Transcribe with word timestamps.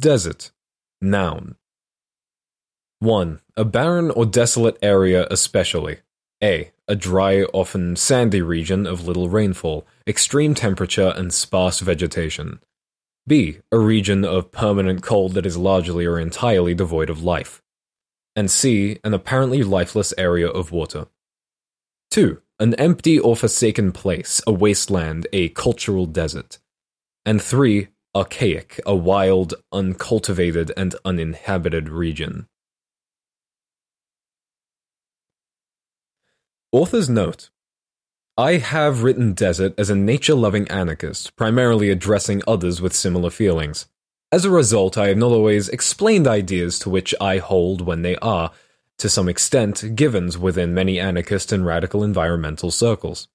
Desert. 0.00 0.52
Noun. 1.00 1.56
1. 3.00 3.40
A 3.56 3.64
barren 3.64 4.12
or 4.12 4.26
desolate 4.26 4.78
area, 4.80 5.26
especially. 5.28 5.98
A. 6.40 6.70
A 6.86 6.94
dry, 6.94 7.42
often 7.52 7.96
sandy 7.96 8.40
region 8.40 8.86
of 8.86 9.08
little 9.08 9.28
rainfall, 9.28 9.84
extreme 10.06 10.54
temperature, 10.54 11.12
and 11.16 11.34
sparse 11.34 11.80
vegetation. 11.80 12.60
B. 13.26 13.58
A 13.72 13.78
region 13.78 14.24
of 14.24 14.52
permanent 14.52 15.02
cold 15.02 15.34
that 15.34 15.44
is 15.44 15.56
largely 15.56 16.06
or 16.06 16.20
entirely 16.20 16.74
devoid 16.74 17.10
of 17.10 17.24
life. 17.24 17.60
And 18.36 18.48
C. 18.48 19.00
An 19.02 19.14
apparently 19.14 19.64
lifeless 19.64 20.14
area 20.16 20.48
of 20.48 20.70
water. 20.70 21.08
2. 22.12 22.40
An 22.60 22.74
empty 22.74 23.18
or 23.18 23.34
forsaken 23.34 23.90
place, 23.90 24.40
a 24.46 24.52
wasteland, 24.52 25.26
a 25.32 25.48
cultural 25.48 26.06
desert. 26.06 26.58
And 27.26 27.42
3. 27.42 27.88
Archaic, 28.18 28.80
a 28.84 28.96
wild, 28.96 29.54
uncultivated, 29.70 30.72
and 30.76 30.96
uninhabited 31.04 31.88
region. 31.88 32.48
Author's 36.72 37.08
note 37.08 37.50
I 38.36 38.54
have 38.54 39.04
written 39.04 39.34
Desert 39.34 39.72
as 39.78 39.88
a 39.88 39.94
nature 39.94 40.34
loving 40.34 40.66
anarchist, 40.66 41.36
primarily 41.36 41.90
addressing 41.90 42.42
others 42.44 42.80
with 42.80 42.92
similar 42.92 43.30
feelings. 43.30 43.86
As 44.32 44.44
a 44.44 44.50
result, 44.50 44.98
I 44.98 45.06
have 45.08 45.16
not 45.16 45.30
always 45.30 45.68
explained 45.68 46.26
ideas 46.26 46.80
to 46.80 46.90
which 46.90 47.14
I 47.20 47.38
hold 47.38 47.82
when 47.82 48.02
they 48.02 48.16
are, 48.16 48.50
to 48.98 49.08
some 49.08 49.28
extent, 49.28 49.94
givens 49.94 50.36
within 50.36 50.74
many 50.74 50.98
anarchist 50.98 51.52
and 51.52 51.64
radical 51.64 52.02
environmental 52.02 52.72
circles. 52.72 53.28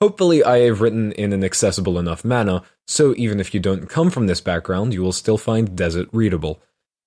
Hopefully, 0.00 0.44
I 0.44 0.58
have 0.58 0.80
written 0.80 1.12
in 1.12 1.32
an 1.32 1.42
accessible 1.42 1.98
enough 1.98 2.24
manner, 2.24 2.60
so 2.86 3.14
even 3.16 3.40
if 3.40 3.54
you 3.54 3.60
don't 3.60 3.88
come 3.88 4.10
from 4.10 4.26
this 4.26 4.42
background, 4.42 4.92
you 4.92 5.02
will 5.02 5.12
still 5.12 5.38
find 5.38 5.74
Desert 5.74 6.08
readable. 6.12 6.60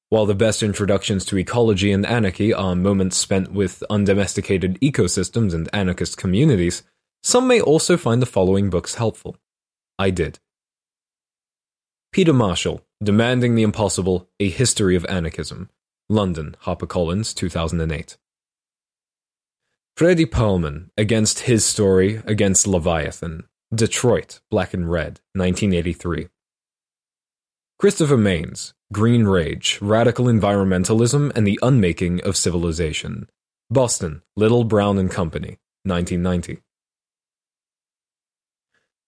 While 0.09 0.25
the 0.25 0.34
best 0.34 0.63
introductions 0.63 1.23
to 1.25 1.38
ecology 1.38 1.91
and 1.91 2.03
anarchy 2.03 2.51
are 2.51 2.76
moments 2.76 3.15
spent 3.15 3.51
with 3.51 3.84
undomesticated 3.91 4.79
ecosystems 4.81 5.54
and 5.54 5.70
anarchist 5.71 6.18
communities, 6.18 6.81
some 7.21 7.48
may 7.48 7.62
also 7.62 7.96
find 7.96 8.23
the 8.23 8.26
following 8.26 8.71
books 8.71 8.96
helpful. 8.96 9.37
I 9.99 10.09
did. 10.09 10.40
Peter 12.12 12.34
Marshall, 12.34 12.81
Demanding 13.03 13.53
the 13.53 13.62
Impossible 13.62 14.27
A 14.40 14.49
History 14.49 14.96
of 14.96 15.05
Anarchism. 15.05 15.70
London, 16.09 16.55
HarperCollins, 16.63 17.35
2008. 17.35 18.18
Fredy 20.00 20.26
Perlman, 20.26 20.92
Against 20.98 21.40
His 21.40 21.66
Story, 21.66 22.22
Against 22.26 22.66
Leviathan. 22.66 23.44
Detroit, 23.76 24.40
Black 24.50 24.74
and 24.74 24.90
Red, 24.90 25.20
1983. 25.34 26.30
Christopher 27.78 28.16
Manes, 28.16 28.74
Green 28.94 29.26
Rage, 29.26 29.77
Radical 29.82 30.27
Environmentalism 30.27 31.36
and 31.36 31.46
the 31.46 31.60
Unmaking 31.62 32.24
of 32.24 32.38
Civilization. 32.38 33.27
Boston, 33.70 34.22
Little 34.38 34.64
Brown 34.64 34.98
and 34.98 35.12
Company, 35.12 35.60
1990. 35.84 36.62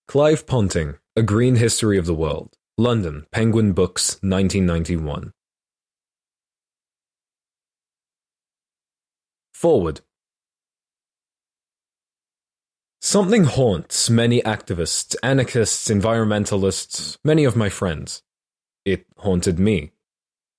Clive 0.10 0.46
Ponting, 0.46 0.96
A 1.16 1.24
Green 1.24 1.56
History 1.56 1.98
of 1.98 2.06
the 2.06 2.14
World. 2.14 2.58
London, 2.78 3.28
Penguin 3.32 3.72
Books, 3.72 4.16
1991. 4.22 5.32
Forward. 9.54 10.02
Something 13.04 13.46
haunts 13.46 14.12
many 14.12 14.44
activists, 14.44 15.16
anarchists, 15.24 15.90
environmentalists, 15.90 17.18
many 17.24 17.46
of 17.46 17.56
my 17.56 17.68
friends. 17.68 18.22
It 18.86 19.08
haunted 19.18 19.58
me. 19.58 19.92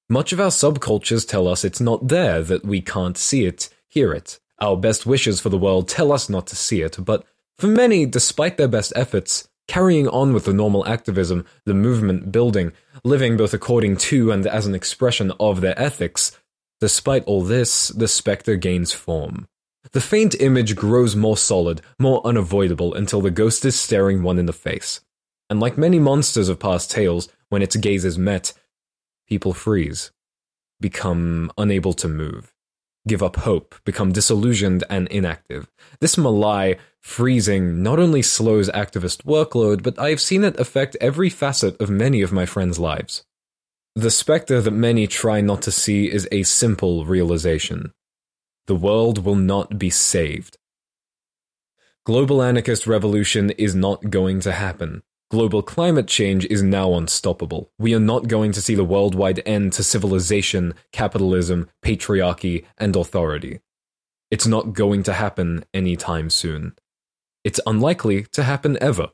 Much 0.09 0.33
of 0.33 0.41
our 0.41 0.51
subcultures 0.51 1.27
tell 1.27 1.47
us 1.47 1.65
it's 1.65 1.81
not 1.81 2.09
there, 2.09 2.43
that 2.43 2.65
we 2.65 2.81
can't 2.81 3.17
see 3.17 3.47
it, 3.47 3.69
hear 3.89 4.13
it. 4.13 4.41
Our 4.61 4.77
best 4.77 5.07
wishes 5.07 5.41
for 5.41 5.51
the 5.51 5.57
world 5.57 5.89
tell 5.89 6.11
us 6.11 6.29
not 6.29 6.49
to 6.49 6.57
see 6.57 6.83
it, 6.83 6.97
but 6.99 7.25
for 7.59 7.69
many, 7.69 8.07
despite 8.07 8.57
their 8.57 8.67
best 8.67 8.93
efforts, 8.97 9.49
carrying 9.69 10.09
on 10.09 10.35
with 10.35 10.45
the 10.45 10.53
normal 10.53 10.85
activism, 10.85 11.47
the 11.65 11.75
movement 11.75 12.33
building, 12.33 12.73
living 13.05 13.37
both 13.37 13.55
according 13.55 13.99
to 13.99 14.33
and 14.33 14.49
as 14.49 14.67
an 14.67 14.75
expression 14.75 15.31
of 15.39 15.61
their 15.61 15.81
ethics, 15.81 16.37
despite 16.81 17.23
all 17.25 17.43
this, 17.43 17.89
the 17.89 18.09
spectre 18.09 18.57
gains 18.57 18.93
form. 18.93 19.47
The 19.91 20.01
faint 20.01 20.41
image 20.41 20.77
grows 20.77 21.17
more 21.17 21.37
solid, 21.37 21.83
more 21.99 22.25
unavoidable, 22.25 22.95
until 22.95 23.21
the 23.21 23.31
ghost 23.31 23.65
is 23.65 23.79
staring 23.79 24.23
one 24.23 24.39
in 24.39 24.47
the 24.47 24.53
face. 24.53 25.01
And 25.51 25.61
like 25.61 25.77
many 25.77 25.99
monsters 25.99 26.49
of 26.49 26.61
past 26.61 26.91
tales, 26.91 27.29
when 27.49 27.63
its 27.63 27.77
gaze 27.77 28.05
is 28.05 28.17
met, 28.17 28.53
people 29.29 29.53
freeze, 29.53 30.13
become 30.81 31.51
unable 31.59 31.93
to 31.95 32.09
move, 32.09 32.55
give 33.07 33.23
up 33.23 33.37
hope, 33.37 33.75
become 33.85 34.13
disillusioned 34.13 34.85
and 34.89 35.09
inactive. 35.09 35.71
This 36.01 36.17
malai 36.17 36.79
freezing 37.01 37.83
not 37.83 37.99
only 37.99 38.23
slows 38.23 38.71
activist 38.71 39.25
workload, 39.25 39.83
but 39.83 39.99
I 39.99 40.11
have 40.11 40.21
seen 40.21 40.45
it 40.45 40.59
affect 40.59 40.97
every 41.01 41.29
facet 41.29 41.79
of 41.81 41.91
many 41.91 42.23
of 42.23 42.33
my 42.33 42.47
friends' 42.47 42.79
lives. 42.79 43.25
The 43.95 44.11
specter 44.11 44.61
that 44.63 44.71
many 44.71 45.07
try 45.07 45.41
not 45.41 45.61
to 45.63 45.71
see 45.71 46.11
is 46.11 46.27
a 46.33 46.45
simple 46.45 47.05
realization. 47.05 47.93
The 48.67 48.75
world 48.75 49.25
will 49.25 49.37
not 49.37 49.79
be 49.79 49.91
saved. 49.91 50.59
Global 52.05 52.43
anarchist 52.43 52.87
revolution 52.87 53.51
is 53.51 53.75
not 53.75 54.11
going 54.11 54.41
to 54.41 54.53
happen. 54.53 55.03
Global 55.31 55.63
climate 55.63 56.09
change 56.09 56.45
is 56.47 56.63
now 56.63 56.95
unstoppable. 56.95 57.71
We 57.79 57.95
are 57.95 58.01
not 58.01 58.29
going 58.29 58.53
to 58.53 58.61
see 58.61 58.75
the 58.75 58.85
worldwide 58.85 59.43
end 59.47 59.73
to 59.75 59.83
civilization, 59.83 60.75
capitalism, 60.93 61.71
patriarchy, 61.83 62.67
and 62.77 62.95
authority. 62.95 63.61
It's 64.31 64.47
not 64.47 64.75
going 64.75 65.03
to 65.05 65.13
happen 65.13 65.65
anytime 65.73 66.29
soon. 66.29 66.75
It's 67.45 67.61
unlikely 67.67 68.25
to 68.33 68.43
happen 68.43 68.77
ever. 68.81 69.09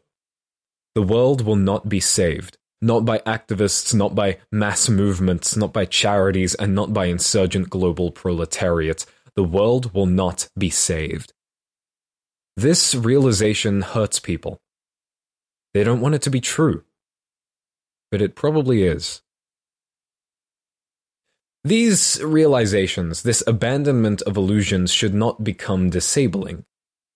The 0.95 1.03
world 1.03 1.45
will 1.45 1.57
not 1.57 1.89
be 1.89 2.01
saved. 2.01 2.59
Not 2.81 3.05
by 3.05 3.19
activists, 3.19 3.95
not 3.95 4.15
by 4.15 4.39
mass 4.53 4.89
movements, 4.89 5.57
not 5.57 5.73
by 5.73 5.85
charities, 5.85 6.55
and 6.55 6.75
not 6.75 6.93
by 6.93 7.07
insurgent 7.07 7.71
global 7.71 8.11
proletariat. 8.11 9.05
The 9.39 9.45
world 9.45 9.95
will 9.95 10.07
not 10.07 10.49
be 10.59 10.69
saved. 10.69 11.33
This 12.57 12.93
realization 12.93 13.83
hurts 13.83 14.19
people 14.19 14.59
they 15.75 15.85
don't 15.85 16.01
want 16.01 16.17
it 16.17 16.23
to 16.23 16.31
be 16.31 16.41
true. 16.41 16.83
But 18.11 18.21
it 18.21 18.35
probably 18.35 18.83
is. 18.83 19.23
These 21.63 22.21
realizations, 22.21 23.23
this 23.23 23.45
abandonment 23.47 24.23
of 24.23 24.37
illusions, 24.37 24.93
should 24.93 25.15
not 25.15 25.45
become 25.45 25.89
disabling. 25.89 26.65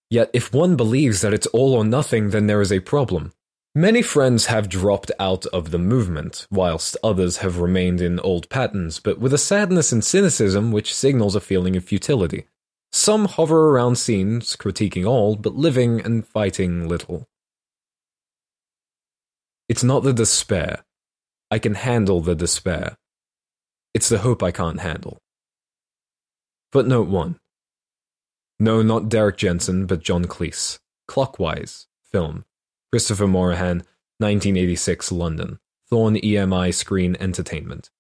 Yet, 0.09 0.31
if 0.33 0.55
one 0.55 0.77
believes 0.77 1.23
that 1.23 1.35
it's 1.35 1.49
all 1.49 1.75
or 1.75 1.85
nothing, 1.85 2.31
then 2.31 2.47
there 2.47 2.61
is 2.61 2.71
a 2.71 2.79
problem. 2.79 3.33
Many 3.75 4.03
friends 4.03 4.47
have 4.47 4.69
dropped 4.69 5.11
out 5.19 5.47
of 5.47 5.71
the 5.71 5.79
movement, 5.79 6.47
whilst 6.51 6.95
others 7.03 7.39
have 7.39 7.59
remained 7.59 8.03
in 8.03 8.21
old 8.21 8.51
patterns, 8.51 9.01
but 9.01 9.19
with 9.19 9.33
a 9.33 9.39
sadness 9.39 9.93
and 9.93 10.05
cynicism 10.05 10.73
which 10.73 10.95
signals 10.95 11.35
a 11.35 11.41
feeling 11.41 11.75
of 11.75 11.85
futility. 11.85 12.45
Some 12.93 13.25
hover 13.25 13.71
around 13.71 13.97
scenes, 13.97 14.57
critiquing 14.57 15.07
all, 15.07 15.37
but 15.37 15.55
living 15.55 16.03
and 16.03 16.27
fighting 16.27 16.87
little. 16.87 17.27
It's 19.71 19.83
not 19.83 20.03
the 20.03 20.13
despair. 20.13 20.85
I 21.51 21.59
can 21.59 21.75
handle 21.75 22.21
the 22.21 22.35
despair. 22.35 22.99
It's 23.95 24.11
the 24.11 24.19
hope 24.19 24.43
I 24.43 24.51
can't 24.51 24.81
handle. 24.81 25.17
Footnote 26.73 27.09
1. 27.09 27.39
No, 28.61 28.83
not 28.83 29.09
Derrick 29.09 29.39
Jensen, 29.39 29.87
but 29.87 30.03
John 30.03 30.27
Cleese. 30.27 30.79
Clockwise. 31.09 31.87
Film. 32.03 32.45
Christopher 32.93 33.27
Morahan, 33.27 33.79
1986, 34.19 35.11
London. 35.13 35.59
Thorn 35.89 36.17
EMI 36.17 36.75
Screen 36.75 37.17
Entertainment. 37.19 37.91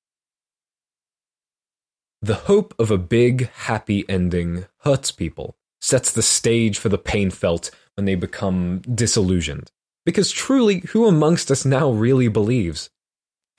The 2.21 2.35
hope 2.35 2.75
of 2.79 2.91
a 2.91 2.99
big, 2.99 3.51
happy 3.51 4.05
ending 4.09 4.67
hurts 4.81 5.11
people, 5.11 5.57
sets 5.81 6.13
the 6.13 6.23
stage 6.23 6.79
for 6.79 6.91
the 6.91 6.99
pain 6.99 7.31
felt 7.31 7.71
when 7.95 8.05
they 8.05 8.15
become 8.15 8.81
disillusioned. 8.81 9.71
Because 10.05 10.31
truly, 10.31 10.81
who 10.91 11.07
amongst 11.07 11.51
us 11.51 11.65
now 11.65 11.91
really 11.91 12.29
believes? 12.29 12.91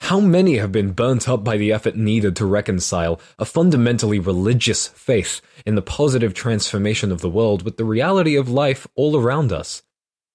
How 0.02 0.20
many 0.20 0.58
have 0.58 0.70
been 0.70 0.92
burnt 0.92 1.28
up 1.28 1.42
by 1.42 1.56
the 1.56 1.72
effort 1.72 1.96
needed 1.96 2.36
to 2.36 2.46
reconcile 2.46 3.20
a 3.40 3.44
fundamentally 3.44 4.20
religious 4.20 4.86
faith 4.86 5.40
in 5.66 5.74
the 5.74 5.82
positive 5.82 6.32
transformation 6.32 7.10
of 7.10 7.22
the 7.22 7.30
world 7.30 7.62
with 7.62 7.76
the 7.76 7.84
reality 7.84 8.36
of 8.36 8.48
life 8.48 8.86
all 8.94 9.16
around 9.16 9.52
us? 9.52 9.82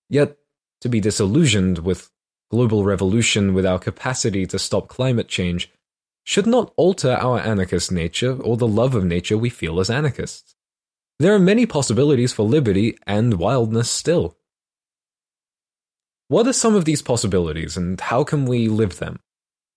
Yet, 0.10 0.38
to 0.82 0.90
be 0.90 1.00
disillusioned 1.00 1.80
with 1.80 2.10
global 2.52 2.84
revolution 2.84 3.54
with 3.54 3.66
our 3.66 3.80
capacity 3.80 4.46
to 4.48 4.60
stop 4.60 4.88
climate 4.88 5.28
change 5.28 5.72
should 6.24 6.48
not 6.48 6.74
alter 6.76 7.14
our 7.14 7.40
anarchist 7.40 7.92
nature 7.92 8.34
or 8.42 8.58
the 8.58 8.68
love 8.68 8.96
of 8.96 9.06
nature 9.06 9.38
we 9.38 9.50
feel 9.50 9.80
as 9.80 9.90
anarchists. 9.90 10.56
There 11.20 11.34
are 11.34 11.40
many 11.40 11.66
possibilities 11.66 12.32
for 12.32 12.44
liberty 12.44 12.98
and 13.06 13.36
wildness 13.36 13.90
still. 13.90 14.38
What 16.28 16.48
are 16.48 16.54
some 16.54 16.76
of 16.76 16.86
these 16.86 17.02
possibilities 17.02 17.76
and 17.76 18.00
how 18.00 18.24
can 18.24 18.46
we 18.46 18.68
live 18.68 19.00
them? 19.00 19.20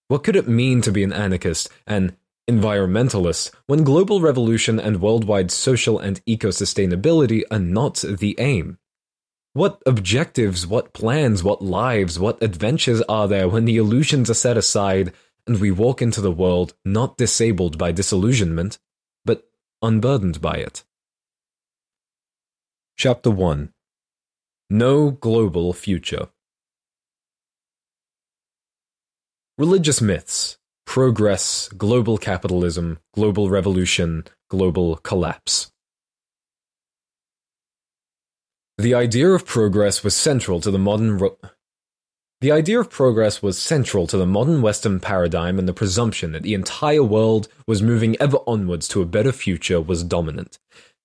What 0.09 0.25
could 0.25 0.37
it 0.37 0.47
mean 0.47 0.83
to 0.83 0.93
be 0.93 1.03
an 1.03 1.13
anarchist, 1.13 1.71
an 1.87 2.17
environmentalist, 2.49 3.51
when 3.67 3.83
global 3.83 4.21
revolution 4.21 4.79
and 4.79 5.01
worldwide 5.01 5.51
social 5.51 5.99
and 5.99 6.21
eco-sustainability 6.27 7.43
are 7.51 7.59
not 7.59 8.05
the 8.07 8.37
aim? 8.39 8.79
What 9.55 9.83
objectives, 9.85 10.67
what 10.67 10.95
plans, 10.95 11.43
what 11.43 11.61
lives, 11.61 12.19
what 12.19 12.43
adventures 12.43 13.03
are 13.03 13.29
there 13.29 13.49
when 13.49 13.67
the 13.67 13.77
illusions 13.77 14.31
are 14.31 14.35
set 14.35 14.57
aside 14.57 15.13
and 15.47 15.61
we 15.61 15.71
walk 15.71 16.01
into 16.01 16.21
the 16.21 16.31
world 16.31 16.75
not 16.85 17.19
disabled 17.19 17.77
by 17.77 17.93
disillusionment, 17.93 18.79
but 19.25 19.45
unburdened 19.83 20.41
by 20.41 20.57
it? 20.57 20.85
Chapter 22.97 23.31
1 23.31 23.73
No 24.71 25.11
Global 25.11 25.73
Future 25.73 26.29
Religious 29.59 30.01
myths 30.01 30.59
progress, 30.93 31.71
global 31.71 32.19
capitalism, 32.19 32.99
global 33.15 33.49
revolution, 33.49 34.25
global 34.51 34.97
collapse. 34.97 35.72
The 38.79 38.95
idea 38.95 39.29
of 39.31 39.47
progress 39.47 40.03
was 40.03 40.15
central 40.15 40.61
to 40.61 40.71
the 40.71 40.79
modern 40.79 41.19
ro- 41.19 41.39
the 42.43 42.51
idea 42.51 42.81
of 42.81 42.91
progress 42.91 43.41
was 43.41 43.57
central 43.57 44.09
to 44.09 44.17
the 44.17 44.27
modern 44.27 44.63
Western 44.63 44.99
paradigm, 44.99 45.61
and 45.61 45.69
the 45.69 45.73
presumption 45.73 46.33
that 46.33 46.43
the 46.43 46.55
entire 46.55 47.05
world 47.05 47.47
was 47.69 47.85
moving 47.85 48.17
ever 48.19 48.39
onwards 48.49 48.89
to 48.89 49.01
a 49.01 49.07
better 49.07 49.31
future 49.31 49.81
was 49.81 50.03
dominant. 50.03 50.59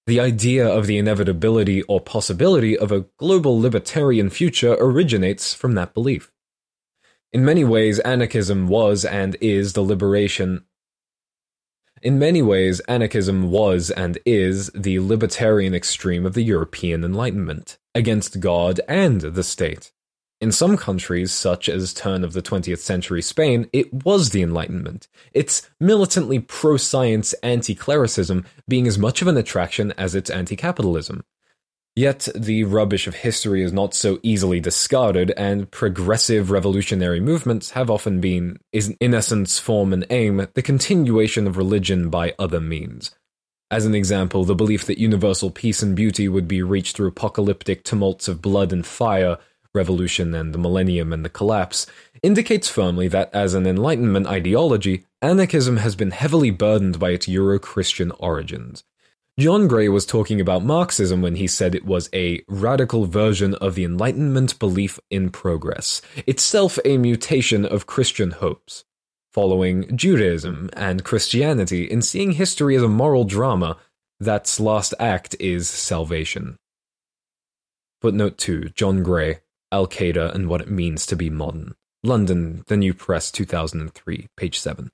The 0.07 0.19
idea 0.19 0.67
of 0.67 0.87
the 0.87 0.97
inevitability 0.97 1.83
or 1.83 2.01
possibility 2.01 2.75
of 2.75 2.91
a 2.91 3.05
global 3.19 3.59
libertarian 3.59 4.31
future 4.31 4.75
originates 4.79 5.53
from 5.53 5.75
that 5.75 5.93
belief. 5.93 6.31
In 7.31 7.45
many 7.45 7.63
ways, 7.63 7.99
anarchism 7.99 8.67
was 8.67 9.05
and 9.05 9.37
is 9.39 9.73
the 9.73 9.83
liberation. 9.83 10.65
In 12.01 12.19
many 12.19 12.41
ways, 12.41 12.79
anarchism 12.81 13.49
was 13.49 13.89
and 13.89 14.19
is 14.25 14.69
the 14.75 14.99
libertarian 14.99 15.73
extreme 15.73 16.25
of 16.25 16.35
the 16.35 16.43
European 16.43 17.03
Enlightenment, 17.03 17.77
against 17.95 18.39
God 18.39 18.79
and 18.87 19.21
the 19.21 19.43
state. 19.43 19.91
In 20.39 20.51
some 20.51 20.77
countries, 20.77 21.31
such 21.31 21.67
as 21.67 21.95
turn 21.95 22.23
of 22.23 22.33
the 22.33 22.43
20th 22.43 22.77
century 22.77 23.23
Spain, 23.23 23.67
it 23.73 23.91
was 24.05 24.29
the 24.29 24.43
Enlightenment, 24.43 25.07
its 25.33 25.67
militantly 25.79 26.37
pro 26.37 26.77
science 26.77 27.33
anti 27.41 27.73
clericism 27.73 28.45
being 28.67 28.85
as 28.85 28.99
much 28.99 29.23
of 29.23 29.27
an 29.27 29.37
attraction 29.37 29.91
as 29.97 30.13
its 30.13 30.29
anti 30.29 30.55
capitalism. 30.55 31.23
Yet 31.97 32.27
the 32.35 32.63
rubbish 32.63 33.07
of 33.07 33.15
history 33.15 33.63
is 33.63 33.73
not 33.73 33.95
so 33.95 34.19
easily 34.21 34.59
discarded, 34.59 35.31
and 35.31 35.71
progressive 35.71 36.51
revolutionary 36.51 37.19
movements 37.19 37.71
have 37.71 37.89
often 37.89 38.21
been, 38.21 38.59
in 38.71 39.15
essence, 39.15 39.57
form 39.57 39.91
and 39.93 40.05
aim, 40.11 40.47
the 40.53 40.61
continuation 40.61 41.47
of 41.47 41.57
religion 41.57 42.11
by 42.11 42.35
other 42.37 42.61
means. 42.61 43.15
As 43.71 43.83
an 43.87 43.95
example, 43.95 44.43
the 44.43 44.53
belief 44.53 44.85
that 44.85 44.99
universal 44.99 45.49
peace 45.49 45.81
and 45.81 45.95
beauty 45.95 46.27
would 46.27 46.47
be 46.47 46.61
reached 46.61 46.95
through 46.95 47.07
apocalyptic 47.07 47.83
tumults 47.83 48.27
of 48.27 48.43
blood 48.43 48.71
and 48.71 48.85
fire, 48.85 49.39
revolution 49.73 50.35
and 50.35 50.53
the 50.53 50.59
millennium 50.59 51.11
and 51.11 51.25
the 51.25 51.29
collapse, 51.29 51.87
indicates 52.21 52.69
firmly 52.69 53.07
that 53.07 53.33
as 53.33 53.55
an 53.55 53.65
Enlightenment 53.65 54.27
ideology, 54.27 55.05
anarchism 55.23 55.77
has 55.77 55.95
been 55.95 56.11
heavily 56.11 56.51
burdened 56.51 56.99
by 56.99 57.09
its 57.09 57.27
Euro 57.27 57.57
Christian 57.57 58.11
origins. 58.19 58.83
John 59.39 59.67
Gray 59.67 59.87
was 59.87 60.07
talking 60.07 60.41
about 60.41 60.63
Marxism 60.63 61.21
when 61.21 61.35
he 61.35 61.45
said 61.45 61.75
it 61.75 61.85
was 61.85 62.09
a 62.11 62.41
radical 62.47 63.05
version 63.05 63.53
of 63.53 63.75
the 63.75 63.83
Enlightenment 63.83 64.57
belief 64.57 64.99
in 65.11 65.29
progress, 65.29 66.01
itself 66.25 66.79
a 66.83 66.97
mutation 66.97 67.63
of 67.63 67.85
Christian 67.85 68.31
hopes. 68.31 68.83
Following 69.31 69.95
Judaism 69.95 70.71
and 70.73 71.03
Christianity 71.03 71.83
in 71.83 72.01
seeing 72.01 72.31
history 72.31 72.75
as 72.75 72.81
a 72.81 72.87
moral 72.87 73.25
drama, 73.25 73.77
that's 74.19 74.59
last 74.59 74.95
act 74.99 75.35
is 75.39 75.69
salvation. 75.69 76.57
Footnote 78.01 78.39
2 78.39 78.69
John 78.69 79.03
Gray, 79.03 79.41
Al 79.71 79.85
Qaeda 79.85 80.33
and 80.33 80.49
What 80.49 80.61
It 80.61 80.71
Means 80.71 81.05
to 81.05 81.15
Be 81.15 81.29
Modern. 81.29 81.75
London, 82.03 82.63
The 82.65 82.77
New 82.77 82.95
Press, 82.95 83.31
2003, 83.31 84.29
page 84.35 84.57
7. 84.57 84.89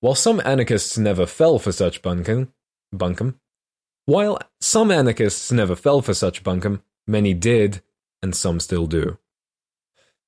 While 0.00 0.14
some 0.14 0.40
anarchists 0.44 0.96
never 0.96 1.26
fell 1.26 1.58
for 1.58 1.72
such 1.72 2.00
bunkum, 2.00 2.48
bunkum, 2.94 3.34
while 4.06 4.38
some 4.60 4.90
anarchists 4.90 5.52
never 5.52 5.76
fell 5.76 6.00
for 6.00 6.14
such 6.14 6.42
bunkum, 6.42 6.82
many 7.06 7.34
did, 7.34 7.82
and 8.22 8.34
some 8.34 8.60
still 8.60 8.86
do. 8.86 9.18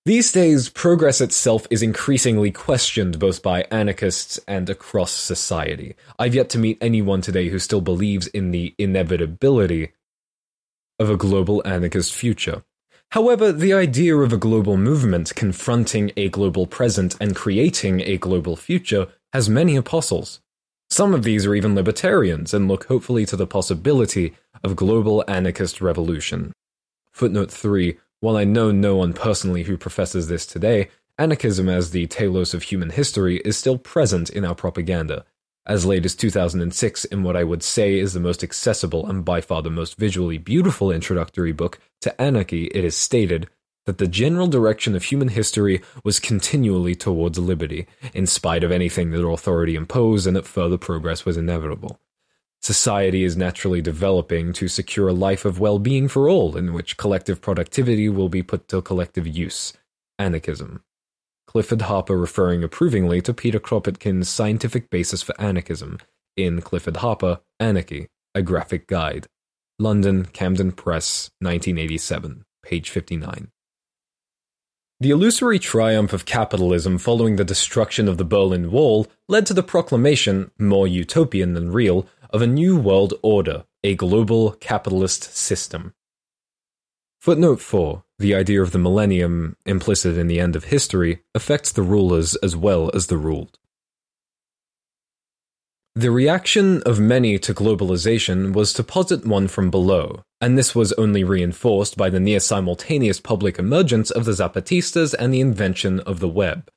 These 0.04 0.32
days, 0.32 0.68
progress 0.68 1.20
itself 1.20 1.66
is 1.70 1.82
increasingly 1.82 2.50
questioned 2.50 3.18
both 3.18 3.40
by 3.40 3.62
anarchists 3.70 4.40
and 4.48 4.68
across 4.68 5.12
society. 5.12 5.94
I've 6.18 6.34
yet 6.34 6.50
to 6.50 6.58
meet 6.58 6.78
anyone 6.80 7.20
today 7.20 7.48
who 7.48 7.58
still 7.60 7.80
believes 7.80 8.26
in 8.26 8.50
the 8.50 8.74
inevitability 8.78 9.92
of 10.98 11.08
a 11.08 11.16
global 11.16 11.62
anarchist 11.64 12.12
future. 12.12 12.64
However, 13.12 13.52
the 13.52 13.72
idea 13.72 14.16
of 14.16 14.32
a 14.32 14.38
global 14.38 14.76
movement 14.76 15.34
confronting 15.34 16.12
a 16.16 16.28
global 16.28 16.66
present 16.66 17.14
and 17.20 17.36
creating 17.36 18.00
a 18.00 18.16
global 18.16 18.56
future 18.56 19.08
has 19.32 19.48
many 19.48 19.76
apostles. 19.76 20.40
Some 20.90 21.14
of 21.14 21.22
these 21.22 21.46
are 21.46 21.54
even 21.54 21.74
libertarians 21.74 22.52
and 22.52 22.68
look 22.68 22.84
hopefully 22.84 23.24
to 23.26 23.36
the 23.36 23.46
possibility 23.46 24.34
of 24.62 24.76
global 24.76 25.24
anarchist 25.26 25.80
revolution. 25.80 26.52
Footnote 27.12 27.50
3 27.50 27.98
While 28.20 28.36
I 28.36 28.44
know 28.44 28.70
no 28.70 28.96
one 28.96 29.14
personally 29.14 29.62
who 29.62 29.78
professes 29.78 30.28
this 30.28 30.44
today, 30.44 30.90
anarchism 31.18 31.68
as 31.68 31.90
the 31.90 32.06
telos 32.06 32.52
of 32.52 32.64
human 32.64 32.90
history 32.90 33.38
is 33.38 33.56
still 33.56 33.78
present 33.78 34.28
in 34.28 34.44
our 34.44 34.54
propaganda. 34.54 35.24
As 35.64 35.86
late 35.86 36.04
as 36.04 36.14
2006, 36.14 37.04
in 37.06 37.22
what 37.22 37.36
I 37.36 37.44
would 37.44 37.62
say 37.62 37.98
is 37.98 38.12
the 38.12 38.20
most 38.20 38.42
accessible 38.42 39.08
and 39.08 39.24
by 39.24 39.40
far 39.40 39.62
the 39.62 39.70
most 39.70 39.96
visually 39.96 40.36
beautiful 40.36 40.90
introductory 40.90 41.52
book 41.52 41.78
to 42.00 42.20
anarchy, 42.20 42.64
it 42.66 42.84
is 42.84 42.96
stated 42.96 43.48
that 43.86 43.98
the 43.98 44.06
general 44.06 44.46
direction 44.46 44.94
of 44.94 45.04
human 45.04 45.28
history 45.28 45.82
was 46.04 46.20
continually 46.20 46.94
towards 46.94 47.38
liberty, 47.38 47.86
in 48.14 48.26
spite 48.26 48.62
of 48.62 48.70
anything 48.70 49.10
that 49.10 49.26
authority 49.26 49.74
imposed, 49.74 50.26
and 50.26 50.36
that 50.36 50.46
further 50.46 50.78
progress 50.78 51.24
was 51.24 51.36
inevitable. 51.36 52.00
Society 52.60 53.24
is 53.24 53.36
naturally 53.36 53.80
developing 53.80 54.52
to 54.52 54.68
secure 54.68 55.08
a 55.08 55.12
life 55.12 55.44
of 55.44 55.58
well 55.58 55.80
being 55.80 56.06
for 56.06 56.28
all, 56.28 56.56
in 56.56 56.72
which 56.72 56.96
collective 56.96 57.40
productivity 57.40 58.08
will 58.08 58.28
be 58.28 58.42
put 58.42 58.68
to 58.68 58.80
collective 58.80 59.26
use. 59.26 59.72
Anarchism. 60.18 60.84
Clifford 61.48 61.82
Harper 61.82 62.16
referring 62.16 62.62
approvingly 62.62 63.20
to 63.22 63.34
Peter 63.34 63.58
Kropotkin's 63.58 64.28
scientific 64.28 64.90
basis 64.90 65.22
for 65.22 65.38
anarchism 65.40 65.98
in 66.36 66.62
Clifford 66.62 66.98
Harper, 66.98 67.40
Anarchy, 67.60 68.08
a 68.34 68.42
Graphic 68.42 68.86
Guide. 68.86 69.26
London, 69.78 70.26
Camden 70.26 70.72
Press, 70.72 71.30
1987, 71.40 72.44
page 72.62 72.88
59. 72.88 73.50
The 75.02 75.10
illusory 75.10 75.58
triumph 75.58 76.12
of 76.12 76.26
capitalism 76.26 76.96
following 76.96 77.34
the 77.34 77.44
destruction 77.44 78.06
of 78.06 78.18
the 78.18 78.24
Berlin 78.24 78.70
Wall 78.70 79.08
led 79.28 79.46
to 79.46 79.52
the 79.52 79.60
proclamation, 79.64 80.52
more 80.60 80.86
utopian 80.86 81.54
than 81.54 81.72
real, 81.72 82.06
of 82.30 82.40
a 82.40 82.46
new 82.46 82.76
world 82.76 83.12
order, 83.20 83.64
a 83.82 83.96
global 83.96 84.52
capitalist 84.60 85.36
system. 85.36 85.92
Footnote 87.20 87.58
4 87.58 88.04
The 88.20 88.32
idea 88.36 88.62
of 88.62 88.70
the 88.70 88.78
millennium, 88.78 89.56
implicit 89.66 90.16
in 90.16 90.28
the 90.28 90.38
end 90.38 90.54
of 90.54 90.66
history, 90.66 91.24
affects 91.34 91.72
the 91.72 91.82
rulers 91.82 92.36
as 92.36 92.54
well 92.54 92.88
as 92.94 93.08
the 93.08 93.18
ruled. 93.18 93.58
The 95.96 96.12
reaction 96.12 96.80
of 96.84 97.00
many 97.00 97.40
to 97.40 97.52
globalization 97.52 98.52
was 98.52 98.72
to 98.74 98.84
posit 98.84 99.26
one 99.26 99.48
from 99.48 99.68
below, 99.68 100.22
and 100.42 100.58
this 100.58 100.74
was 100.74 100.92
only 100.94 101.24
reinforced 101.24 101.96
by 101.96 102.10
the 102.10 102.20
near 102.20 102.40
simultaneous 102.40 103.18
public 103.18 103.58
emergence 103.58 104.10
of 104.10 104.26
the 104.26 104.32
Zapatistas 104.32 105.14
and 105.18 105.32
the 105.32 105.40
invention 105.40 106.00
of 106.00 106.20
the 106.20 106.28
web. 106.28 106.70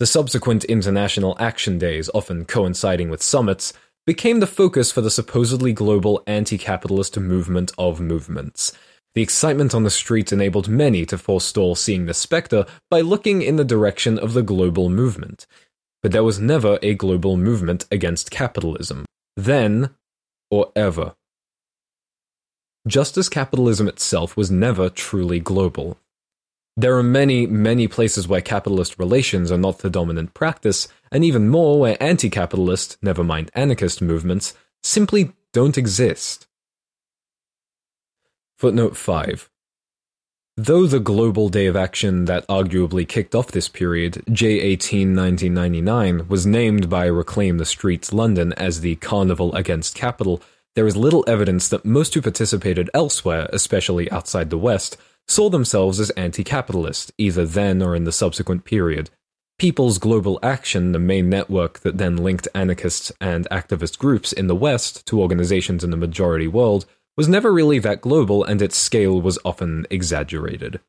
The 0.00 0.06
subsequent 0.06 0.64
international 0.64 1.36
action 1.38 1.78
days, 1.78 2.10
often 2.12 2.46
coinciding 2.46 3.10
with 3.10 3.22
summits, 3.22 3.72
became 4.06 4.40
the 4.40 4.48
focus 4.48 4.90
for 4.90 5.02
the 5.02 5.10
supposedly 5.10 5.72
global 5.72 6.24
anti 6.26 6.58
capitalist 6.58 7.16
movement 7.16 7.70
of 7.78 8.00
movements. 8.00 8.72
The 9.14 9.22
excitement 9.22 9.72
on 9.76 9.84
the 9.84 9.90
street 9.90 10.32
enabled 10.32 10.68
many 10.68 11.06
to 11.06 11.16
forestall 11.16 11.76
seeing 11.76 12.06
the 12.06 12.14
spectre 12.14 12.66
by 12.90 13.02
looking 13.02 13.42
in 13.42 13.54
the 13.54 13.64
direction 13.64 14.18
of 14.18 14.32
the 14.32 14.42
global 14.42 14.88
movement 14.90 15.46
but 16.04 16.12
there 16.12 16.22
was 16.22 16.38
never 16.38 16.78
a 16.82 16.92
global 16.94 17.38
movement 17.38 17.86
against 17.90 18.30
capitalism. 18.30 19.06
Then, 19.38 19.94
or 20.50 20.70
ever. 20.76 21.14
Just 22.86 23.16
as 23.16 23.28
capitalism 23.28 23.88
itself 23.88 24.36
was 24.36 24.50
never 24.50 24.90
truly 24.90 25.40
global. 25.40 25.98
There 26.76 26.98
are 26.98 27.02
many, 27.02 27.46
many 27.46 27.88
places 27.88 28.28
where 28.28 28.40
capitalist 28.40 28.98
relations 28.98 29.50
are 29.50 29.58
not 29.58 29.78
the 29.78 29.88
dominant 29.88 30.34
practice, 30.34 30.88
and 31.10 31.24
even 31.24 31.48
more 31.48 31.80
where 31.80 32.02
anti 32.02 32.28
capitalist, 32.28 32.98
never 33.00 33.24
mind 33.24 33.50
anarchist 33.54 34.02
movements, 34.02 34.54
simply 34.82 35.32
don't 35.52 35.78
exist. 35.78 36.46
Footnote 38.58 38.96
5 38.96 39.48
Though 40.56 40.86
the 40.86 41.00
global 41.00 41.48
day 41.48 41.66
of 41.66 41.74
action 41.74 42.26
that 42.26 42.46
arguably 42.48 43.08
kicked 43.08 43.34
off 43.34 43.48
this 43.48 43.68
period, 43.68 44.22
J18 44.28 45.16
1999, 45.16 46.28
was 46.28 46.46
named 46.46 46.88
by 46.88 47.06
Reclaim 47.06 47.58
the 47.58 47.64
Streets 47.64 48.12
London 48.12 48.52
as 48.52 48.80
the 48.80 48.94
Carnival 48.96 49.52
Against 49.54 49.96
Capital, 49.96 50.40
there 50.74 50.86
is 50.86 50.96
little 50.96 51.24
evidence 51.26 51.68
that 51.68 51.84
most 51.84 52.14
who 52.14 52.22
participated 52.22 52.90
elsewhere, 52.92 53.48
especially 53.52 54.10
outside 54.10 54.50
the 54.50 54.58
West, 54.58 54.96
saw 55.26 55.48
themselves 55.48 56.00
as 56.00 56.10
anti 56.10 56.44
capitalist, 56.44 57.12
either 57.16 57.46
then 57.46 57.82
or 57.82 57.94
in 57.94 58.04
the 58.04 58.12
subsequent 58.12 58.64
period. 58.64 59.10
People's 59.58 59.98
Global 59.98 60.40
Action, 60.42 60.92
the 60.92 60.98
main 60.98 61.30
network 61.30 61.80
that 61.80 61.98
then 61.98 62.16
linked 62.16 62.48
anarchists 62.54 63.12
and 63.20 63.48
activist 63.50 63.98
groups 63.98 64.32
in 64.32 64.48
the 64.48 64.56
West 64.56 65.06
to 65.06 65.20
organizations 65.20 65.84
in 65.84 65.90
the 65.90 65.96
majority 65.96 66.48
world, 66.48 66.86
was 67.16 67.28
never 67.28 67.52
really 67.52 67.78
that 67.78 68.00
global 68.00 68.42
and 68.42 68.60
its 68.60 68.76
scale 68.76 69.20
was 69.20 69.38
often 69.44 69.86
exaggerated. 69.90 70.80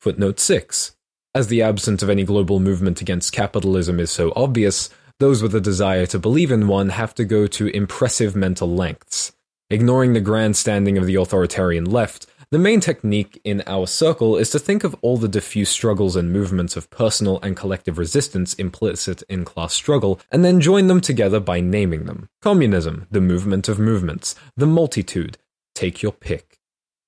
Footnote 0.00 0.40
6. 0.40 0.96
As 1.34 1.48
the 1.48 1.60
absence 1.60 2.02
of 2.02 2.08
any 2.08 2.24
global 2.24 2.60
movement 2.60 3.02
against 3.02 3.32
capitalism 3.32 4.00
is 4.00 4.10
so 4.10 4.32
obvious, 4.34 4.88
those 5.18 5.42
with 5.42 5.54
a 5.54 5.60
desire 5.60 6.06
to 6.06 6.18
believe 6.18 6.50
in 6.50 6.68
one 6.68 6.90
have 6.90 7.14
to 7.14 7.24
go 7.24 7.46
to 7.46 7.68
impressive 7.68 8.36
mental 8.36 8.68
lengths. 8.68 9.32
Ignoring 9.70 10.12
the 10.12 10.20
grandstanding 10.20 10.98
of 10.98 11.06
the 11.06 11.16
authoritarian 11.16 11.84
left, 11.84 12.26
the 12.50 12.58
main 12.58 12.78
technique 12.78 13.40
in 13.42 13.62
our 13.66 13.86
circle 13.86 14.36
is 14.36 14.50
to 14.50 14.58
think 14.60 14.84
of 14.84 14.94
all 15.02 15.16
the 15.16 15.26
diffuse 15.26 15.68
struggles 15.68 16.14
and 16.14 16.32
movements 16.32 16.76
of 16.76 16.90
personal 16.90 17.40
and 17.42 17.56
collective 17.56 17.98
resistance 17.98 18.54
implicit 18.54 19.22
in 19.22 19.44
class 19.44 19.74
struggle, 19.74 20.20
and 20.30 20.44
then 20.44 20.60
join 20.60 20.86
them 20.86 21.00
together 21.00 21.40
by 21.40 21.60
naming 21.60 22.04
them. 22.04 22.28
Communism, 22.42 23.08
the 23.10 23.20
movement 23.20 23.68
of 23.68 23.80
movements, 23.80 24.36
the 24.56 24.66
multitude, 24.66 25.38
take 25.74 26.02
your 26.02 26.12
pick. 26.12 26.60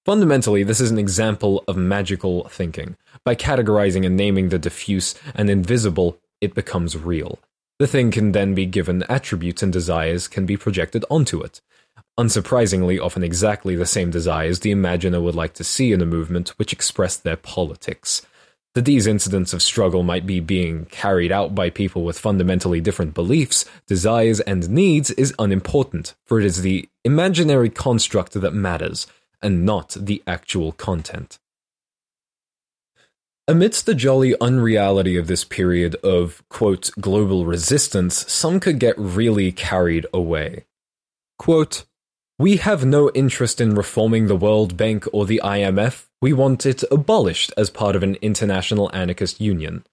Fundamentally, 0.04 0.64
this 0.64 0.80
is 0.80 0.90
an 0.90 0.98
example 0.98 1.62
of 1.68 1.76
magical 1.76 2.48
thinking. 2.48 2.96
By 3.24 3.36
categorizing 3.36 4.04
and 4.04 4.16
naming 4.16 4.48
the 4.48 4.58
diffuse 4.58 5.14
and 5.34 5.48
invisible, 5.48 6.18
it 6.40 6.54
becomes 6.54 6.96
real. 6.96 7.38
The 7.78 7.86
thing 7.86 8.10
can 8.10 8.32
then 8.32 8.54
be 8.54 8.66
given 8.66 9.04
attributes 9.08 9.62
and 9.62 9.72
desires 9.72 10.28
can 10.28 10.46
be 10.46 10.56
projected 10.56 11.04
onto 11.10 11.40
it 11.40 11.60
unsurprisingly 12.18 13.00
often 13.00 13.22
exactly 13.22 13.76
the 13.76 13.86
same 13.86 14.10
desires 14.10 14.60
the 14.60 14.72
imaginer 14.72 15.20
would 15.20 15.36
like 15.36 15.54
to 15.54 15.64
see 15.64 15.92
in 15.92 16.02
a 16.02 16.06
movement 16.06 16.50
which 16.58 16.72
expressed 16.72 17.22
their 17.22 17.36
politics. 17.36 18.22
That 18.74 18.84
these 18.84 19.06
incidents 19.06 19.52
of 19.52 19.62
struggle 19.62 20.02
might 20.02 20.26
be 20.26 20.40
being 20.40 20.86
carried 20.86 21.32
out 21.32 21.54
by 21.54 21.70
people 21.70 22.04
with 22.04 22.18
fundamentally 22.18 22.80
different 22.80 23.14
beliefs, 23.14 23.64
desires, 23.86 24.40
and 24.40 24.68
needs 24.68 25.10
is 25.12 25.34
unimportant, 25.38 26.14
for 26.26 26.38
it 26.38 26.44
is 26.44 26.62
the 26.62 26.88
imaginary 27.04 27.70
construct 27.70 28.32
that 28.34 28.52
matters, 28.52 29.06
and 29.40 29.64
not 29.64 29.96
the 29.98 30.22
actual 30.26 30.72
content. 30.72 31.38
Amidst 33.50 33.86
the 33.86 33.94
jolly 33.94 34.34
unreality 34.42 35.16
of 35.16 35.26
this 35.26 35.42
period 35.42 35.94
of, 36.04 36.42
quote, 36.50 36.90
global 37.00 37.46
resistance, 37.46 38.30
some 38.30 38.60
could 38.60 38.78
get 38.78 38.94
really 38.98 39.52
carried 39.52 40.04
away. 40.12 40.66
Quote, 41.38 41.86
we 42.38 42.58
have 42.58 42.84
no 42.84 43.10
interest 43.14 43.58
in 43.58 43.74
reforming 43.74 44.26
the 44.26 44.36
World 44.36 44.76
Bank 44.76 45.06
or 45.14 45.24
the 45.24 45.40
IMF. 45.42 46.08
We 46.20 46.34
want 46.34 46.66
it 46.66 46.84
abolished 46.90 47.50
as 47.56 47.70
part 47.70 47.96
of 47.96 48.02
an 48.02 48.16
international 48.16 48.94
anarchist 48.94 49.40
union. 49.40 49.86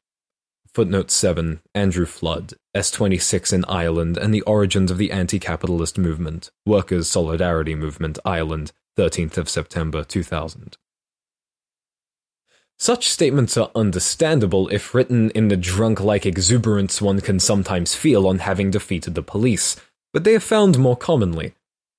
Footnote 0.74 1.10
7 1.10 1.62
Andrew 1.74 2.06
Flood, 2.06 2.56
S26 2.76 3.54
in 3.54 3.64
Ireland 3.70 4.18
and 4.18 4.34
the 4.34 4.42
Origins 4.42 4.92
of 4.92 4.98
the 4.98 5.14
Anti 5.14 5.40
Capitalist 5.40 5.98
Movement, 5.98 6.52
Workers' 6.66 7.08
Solidarity 7.08 7.74
Movement, 7.74 8.20
Ireland, 8.26 8.74
13th 8.98 9.38
of 9.38 9.48
September 9.48 10.04
2000. 10.04 10.78
Such 12.78 13.10
statements 13.10 13.58
are 13.58 13.72
understandable 13.74 14.68
if 14.70 14.94
written 14.94 15.30
in 15.32 15.48
the 15.48 15.58
drunk 15.58 16.02
like 16.02 16.26
exuberance 16.26 17.02
one 17.02 17.22
can 17.22 17.40
sometimes 17.40 17.96
feel 17.96 18.28
on 18.28 18.40
having 18.40 18.72
defeated 18.72 19.16
the 19.16 19.22
police, 19.22 19.76
but 20.14 20.24
they 20.24 20.36
are 20.36 20.40
found 20.40 20.78
more 20.78 20.98
commonly 20.98 21.54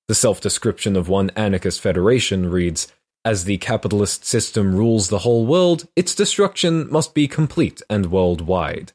the 0.07 0.15
self 0.15 0.39
description 0.39 0.95
of 0.95 1.09
one 1.09 1.31
anarchist 1.31 1.81
federation 1.81 2.49
reads 2.49 2.87
As 3.25 3.43
the 3.43 3.57
capitalist 3.57 4.25
system 4.25 4.73
rules 4.73 5.09
the 5.09 5.19
whole 5.19 5.45
world, 5.45 5.87
its 5.95 6.15
destruction 6.15 6.89
must 6.89 7.13
be 7.13 7.27
complete 7.27 7.81
and 7.89 8.09
worldwide. 8.09 8.93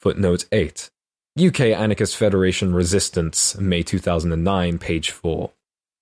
Footnote 0.00 0.46
8 0.50 0.90
UK 1.38 1.60
Anarchist 1.60 2.16
Federation 2.16 2.74
Resistance, 2.74 3.56
May 3.58 3.82
2009, 3.82 4.78
page 4.78 5.10
4. 5.10 5.52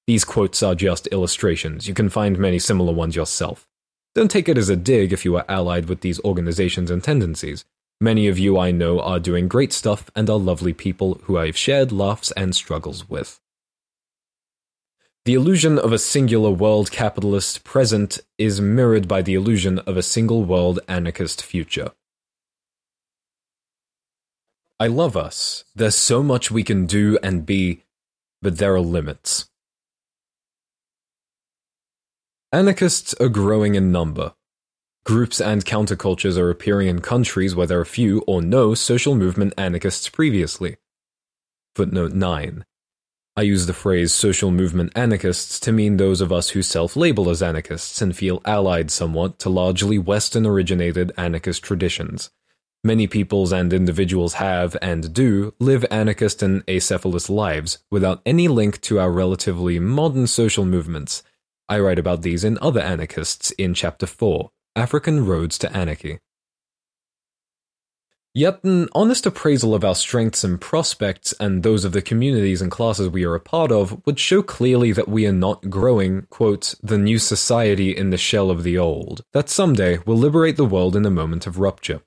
These 0.07 0.25
quotes 0.25 0.63
are 0.63 0.75
just 0.75 1.09
illustrations. 1.09 1.89
You 1.89 1.95
can 1.95 2.09
find 2.09 2.39
many 2.39 2.59
similar 2.59 2.93
ones 2.93 3.17
yourself. 3.17 3.67
Don't 4.15 4.31
take 4.31 4.49
it 4.49 4.57
as 4.57 4.69
a 4.69 4.77
dig 4.77 5.13
if 5.13 5.25
you 5.25 5.37
are 5.37 5.45
allied 5.49 5.87
with 5.87 6.01
these 6.01 6.21
organizations 6.21 6.91
and 6.91 7.03
tendencies. 7.03 7.65
Many 8.01 8.29
of 8.29 8.39
you 8.39 8.59
I 8.59 8.71
know 8.71 9.01
are 9.01 9.19
doing 9.19 9.49
great 9.49 9.73
stuff 9.73 10.11
and 10.15 10.31
are 10.31 10.39
lovely 10.39 10.73
people 10.73 11.21
who 11.25 11.37
I've 11.37 11.57
shared 11.57 11.91
laughs 11.91 12.31
and 12.33 12.55
struggles 12.55 13.09
with. 13.09 13.41
The 15.25 15.35
illusion 15.35 15.79
of 15.79 15.93
a 15.93 15.99
singular 15.99 16.51
world 16.51 16.91
capitalist 16.91 17.65
present 17.65 18.21
is 18.37 18.61
mirrored 18.61 19.09
by 19.09 19.23
the 19.23 19.35
illusion 19.35 19.79
of 19.81 19.97
a 19.97 20.03
single 20.03 20.45
world 20.45 20.81
anarchist 20.87 21.43
future. 21.43 21.91
I 24.79 24.89
love 24.89 25.17
us. 25.17 25.65
There's 25.75 25.97
so 25.97 26.23
much 26.23 26.51
we 26.51 26.63
can 26.63 26.87
do 26.87 27.19
and 27.23 27.47
be, 27.47 27.85
but 28.43 28.59
there 28.59 28.75
are 28.75 28.81
limits. 28.81 29.49
Anarchists 32.55 33.15
are 33.15 33.29
growing 33.29 33.75
in 33.75 33.91
number. 33.91 34.33
Groups 35.05 35.41
and 35.41 35.65
countercultures 35.65 36.39
are 36.39 36.51
appearing 36.51 36.87
in 36.87 37.01
countries 37.01 37.57
where 37.57 37.67
there 37.67 37.81
are 37.81 37.85
few 37.85 38.23
or 38.29 38.41
no 38.43 38.75
social 38.75 39.17
movement 39.17 39.55
anarchists 39.59 40.09
previously. 40.09 40.77
Footnote 41.75 42.13
9. 42.13 42.65
I 43.37 43.43
use 43.43 43.67
the 43.67 43.73
phrase 43.73 44.15
social 44.15 44.53
movement 44.53 44.93
anarchists 44.95 45.59
to 45.59 45.73
mean 45.73 45.97
those 45.97 46.21
of 46.21 46.31
us 46.31 46.51
who 46.51 46.63
self 46.63 46.95
label 46.95 47.29
as 47.29 47.43
anarchists 47.43 48.01
and 48.01 48.17
feel 48.17 48.41
allied 48.45 48.93
somewhat 48.93 49.41
to 49.41 49.51
largely 49.51 49.99
Western 49.99 50.47
originated 50.47 51.11
anarchist 51.19 51.65
traditions. 51.65 52.31
Many 52.85 53.09
peoples 53.09 53.53
and 53.53 53.73
individuals 53.73 54.35
have, 54.35 54.77
and 54.81 55.13
do, 55.13 55.55
live 55.59 55.85
anarchist 55.91 56.41
and 56.41 56.65
acephalous 56.67 57.29
lives 57.29 57.79
without 57.91 58.23
any 58.25 58.47
link 58.47 58.81
to 58.83 59.01
our 59.01 59.11
relatively 59.11 59.81
modern 59.81 60.29
social 60.29 60.65
movements. 60.65 61.25
I 61.67 61.79
write 61.79 61.99
about 61.99 62.21
these 62.21 62.45
in 62.45 62.59
Other 62.61 62.81
Anarchists 62.81 63.51
in 63.53 63.73
Chapter 63.73 64.07
4 64.07 64.51
African 64.77 65.25
Roads 65.25 65.57
to 65.59 65.75
Anarchy. 65.75 66.19
Yet 68.35 68.63
an 68.65 68.89
honest 68.93 69.25
appraisal 69.25 69.75
of 69.75 69.85
our 69.85 69.95
strengths 69.95 70.45
and 70.45 70.61
prospects 70.61 71.33
and 71.41 71.63
those 71.63 71.85
of 71.87 71.93
the 71.93 72.03
communities 72.03 72.61
and 72.61 72.71
classes 72.71 73.09
we 73.09 73.25
are 73.25 73.35
a 73.35 73.41
part 73.41 73.73
of 73.73 74.05
would 74.05 74.19
show 74.19 74.43
clearly 74.43 74.93
that 74.93 75.09
we 75.09 75.27
are 75.27 75.33
not 75.33 75.71
growing, 75.71 76.27
quote, 76.29 76.75
the 76.83 76.99
new 76.99 77.19
society 77.19 77.97
in 77.97 78.11
the 78.11 78.19
shell 78.19 78.51
of 78.51 78.63
the 78.63 78.77
old, 78.77 79.23
that 79.33 79.49
someday 79.49 79.99
will 80.05 80.19
liberate 80.19 80.57
the 80.57 80.65
world 80.67 80.95
in 80.95 81.07
a 81.07 81.11
moment 81.11 81.47
of 81.47 81.59
rupture. 81.59 82.03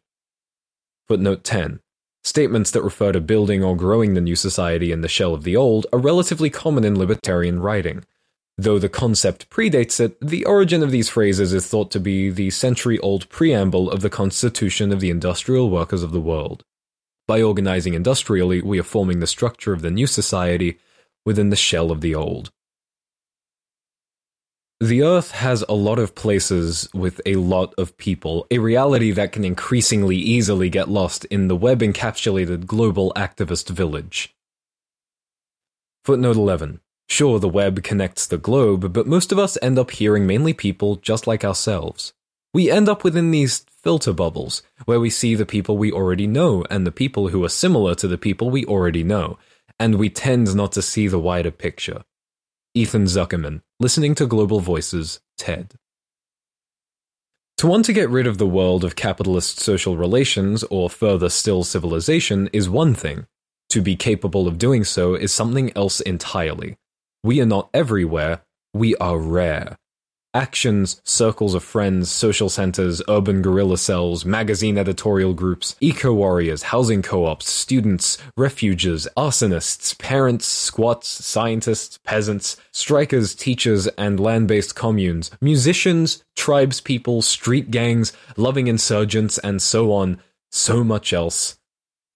Footnote 1.07 1.43
10. 1.43 1.79
Statements 2.23 2.69
that 2.71 2.83
refer 2.83 3.13
to 3.13 3.21
building 3.21 3.63
or 3.63 3.75
growing 3.75 4.13
the 4.13 4.21
new 4.21 4.35
society 4.35 4.91
in 4.91 5.01
the 5.01 5.07
shell 5.07 5.33
of 5.33 5.43
the 5.43 5.55
old 5.55 5.87
are 5.91 5.99
relatively 5.99 6.49
common 6.49 6.83
in 6.83 6.99
libertarian 6.99 7.59
writing, 7.59 8.03
Though 8.59 8.79
the 8.79 8.89
concept 8.89 9.51
predates 9.51 9.99
it, 9.99 10.19
the 10.19 10.43
origin 10.45 10.81
of 10.81 10.89
these 10.89 11.09
phrases 11.09 11.53
is 11.53 11.67
thought 11.67 11.91
to 11.91 11.99
be 11.99 12.31
the 12.31 12.49
century 12.49 12.97
old 12.99 13.29
preamble 13.29 13.91
of 13.91 14.01
the 14.01 14.09
constitution 14.09 14.91
of 14.91 14.99
the 14.99 15.11
industrial 15.11 15.69
workers 15.69 16.01
of 16.01 16.11
the 16.11 16.19
world. 16.19 16.63
By 17.27 17.41
organizing 17.41 17.93
industrially, 17.93 18.61
we 18.61 18.79
are 18.79 18.83
forming 18.83 19.19
the 19.19 19.27
structure 19.27 19.73
of 19.73 19.81
the 19.81 19.91
new 19.91 20.07
society 20.07 20.79
within 21.23 21.49
the 21.49 21.55
shell 21.55 21.91
of 21.91 22.01
the 22.01 22.15
old. 22.15 22.51
The 24.79 25.03
Earth 25.03 25.31
has 25.31 25.63
a 25.67 25.73
lot 25.73 25.99
of 25.99 26.15
places 26.15 26.87
with 26.93 27.19
a 27.25 27.35
lot 27.35 27.73
of 27.77 27.97
people, 27.97 28.47
a 28.49 28.59
reality 28.59 29.11
that 29.11 29.31
can 29.31 29.43
increasingly 29.43 30.15
easily 30.15 30.69
get 30.69 30.87
lost 30.87 31.25
in 31.25 31.47
the 31.47 31.55
web 31.55 31.81
encapsulated 31.81 32.65
global 32.65 33.11
activist 33.15 33.69
village. 33.69 34.35
Footnote 36.05 36.37
11. 36.37 36.79
Sure, 37.09 37.39
the 37.39 37.49
web 37.49 37.83
connects 37.83 38.27
the 38.27 38.37
globe, 38.37 38.93
but 38.93 39.07
most 39.07 39.31
of 39.31 39.39
us 39.39 39.57
end 39.61 39.79
up 39.79 39.91
hearing 39.91 40.27
mainly 40.27 40.53
people 40.53 40.97
just 40.97 41.25
like 41.25 41.45
ourselves. 41.45 42.13
We 42.53 42.69
end 42.69 42.89
up 42.89 43.03
within 43.03 43.31
these 43.31 43.65
filter 43.81 44.13
bubbles, 44.13 44.61
where 44.85 44.99
we 44.99 45.09
see 45.09 45.35
the 45.35 45.45
people 45.45 45.77
we 45.77 45.91
already 45.91 46.27
know 46.27 46.63
and 46.69 46.85
the 46.85 46.91
people 46.91 47.29
who 47.29 47.43
are 47.43 47.49
similar 47.49 47.95
to 47.95 48.07
the 48.07 48.17
people 48.17 48.49
we 48.49 48.65
already 48.65 49.03
know, 49.03 49.37
and 49.79 49.95
we 49.95 50.09
tend 50.09 50.53
not 50.55 50.71
to 50.73 50.81
see 50.81 51.07
the 51.07 51.19
wider 51.19 51.51
picture. 51.51 52.03
Ethan 52.73 53.05
Zuckerman, 53.05 53.61
listening 53.79 54.13
to 54.15 54.25
Global 54.25 54.59
Voices, 54.59 55.19
TED. 55.37 55.73
To 57.59 57.67
want 57.67 57.85
to 57.85 57.93
get 57.93 58.09
rid 58.09 58.27
of 58.27 58.37
the 58.37 58.45
world 58.45 58.83
of 58.83 58.95
capitalist 58.95 59.59
social 59.59 59.97
relations, 59.97 60.63
or 60.63 60.89
further 60.89 61.29
still 61.29 61.63
civilization, 61.63 62.49
is 62.53 62.69
one 62.69 62.93
thing. 62.93 63.25
To 63.69 63.81
be 63.81 63.95
capable 63.95 64.47
of 64.47 64.57
doing 64.57 64.83
so 64.83 65.15
is 65.15 65.31
something 65.31 65.71
else 65.75 65.99
entirely. 66.01 66.77
We 67.23 67.41
are 67.41 67.45
not 67.45 67.69
everywhere, 67.73 68.41
we 68.73 68.95
are 68.97 69.17
rare. 69.17 69.77
actions, 70.33 71.01
circles 71.03 71.55
of 71.55 71.63
friends, 71.63 72.11
social 72.11 72.47
centers, 72.49 73.01
urban 73.09 73.41
guerrilla 73.41 73.77
cells, 73.77 74.23
magazine 74.23 74.77
editorial 74.77 75.33
groups, 75.33 75.75
eco 75.81 76.13
warriors, 76.13 76.63
housing 76.63 77.01
co 77.01 77.25
ops, 77.25 77.49
students, 77.49 78.17
refuges, 78.37 79.07
arsonists, 79.17 79.97
parents, 79.97 80.45
squats, 80.45 81.07
scientists, 81.07 81.97
peasants, 82.03 82.55
strikers, 82.71 83.33
teachers, 83.35 83.87
and 83.97 84.19
land 84.19 84.47
based 84.47 84.75
communes, 84.75 85.31
musicians, 85.41 86.23
tribespeople, 86.37 87.23
street 87.23 87.71
gangs, 87.71 88.13
loving 88.35 88.67
insurgents, 88.67 89.39
and 89.39 89.61
so 89.61 89.91
on, 89.91 90.19
so 90.51 90.83
much 90.83 91.13
else. 91.13 91.57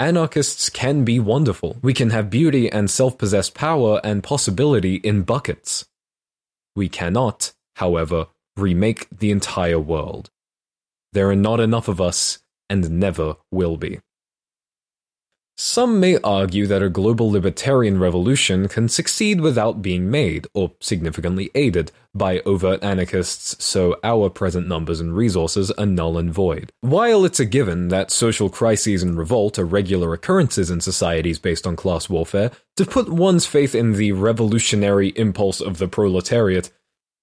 Anarchists 0.02 0.68
can 0.68 1.06
be 1.06 1.20
wonderful. 1.20 1.78
We 1.84 1.94
can 1.94 2.10
have 2.10 2.32
beauty 2.32 2.68
and 2.72 2.90
self 2.90 3.20
possessed 3.20 3.54
power 3.54 4.02
and 4.04 4.24
possibility 4.24 4.96
in 4.96 5.22
buckets. 5.22 5.86
We 6.76 6.90
cannot, 6.90 7.54
however, 7.76 8.26
remake 8.58 9.06
the 9.16 9.30
entire 9.30 9.80
world. 9.80 10.32
There 11.14 11.30
are 11.30 11.36
not 11.36 11.60
enough 11.60 11.88
of 11.88 12.02
us, 12.02 12.40
and 12.68 13.00
never 13.00 13.36
will 13.52 13.78
be. 13.78 14.00
Some 15.64 16.00
may 16.00 16.18
argue 16.24 16.66
that 16.66 16.82
a 16.82 16.90
global 16.90 17.30
libertarian 17.30 18.00
revolution 18.00 18.68
can 18.68 18.90
succeed 18.90 19.42
without 19.42 19.84
being 19.84 20.10
made, 20.10 20.48
or 20.56 20.72
significantly 20.80 21.52
aided, 21.54 21.92
by 22.16 22.40
overt 22.48 22.84
anarchists, 22.84 23.64
so 23.64 23.96
our 24.04 24.32
present 24.32 24.68
numbers 24.68 25.00
and 25.00 25.16
resources 25.16 25.70
are 25.70 25.86
null 25.86 26.18
and 26.18 26.34
void. 26.34 26.72
While 26.82 27.26
it's 27.26 27.40
a 27.40 27.46
given 27.46 27.90
that 27.90 28.10
social 28.10 28.50
crises 28.50 29.04
and 29.04 29.16
revolt 29.16 29.60
are 29.60 29.64
regular 29.64 30.14
occurrences 30.14 30.72
in 30.72 30.82
societies 30.82 31.38
based 31.38 31.68
on 31.68 31.76
class 31.76 32.10
warfare, 32.10 32.50
to 32.78 32.84
put 32.84 33.08
one's 33.08 33.46
faith 33.46 33.76
in 33.76 33.94
the 33.94 34.14
revolutionary 34.14 35.10
impulse 35.10 35.62
of 35.62 35.78
the 35.78 35.88
proletariat 35.88 36.72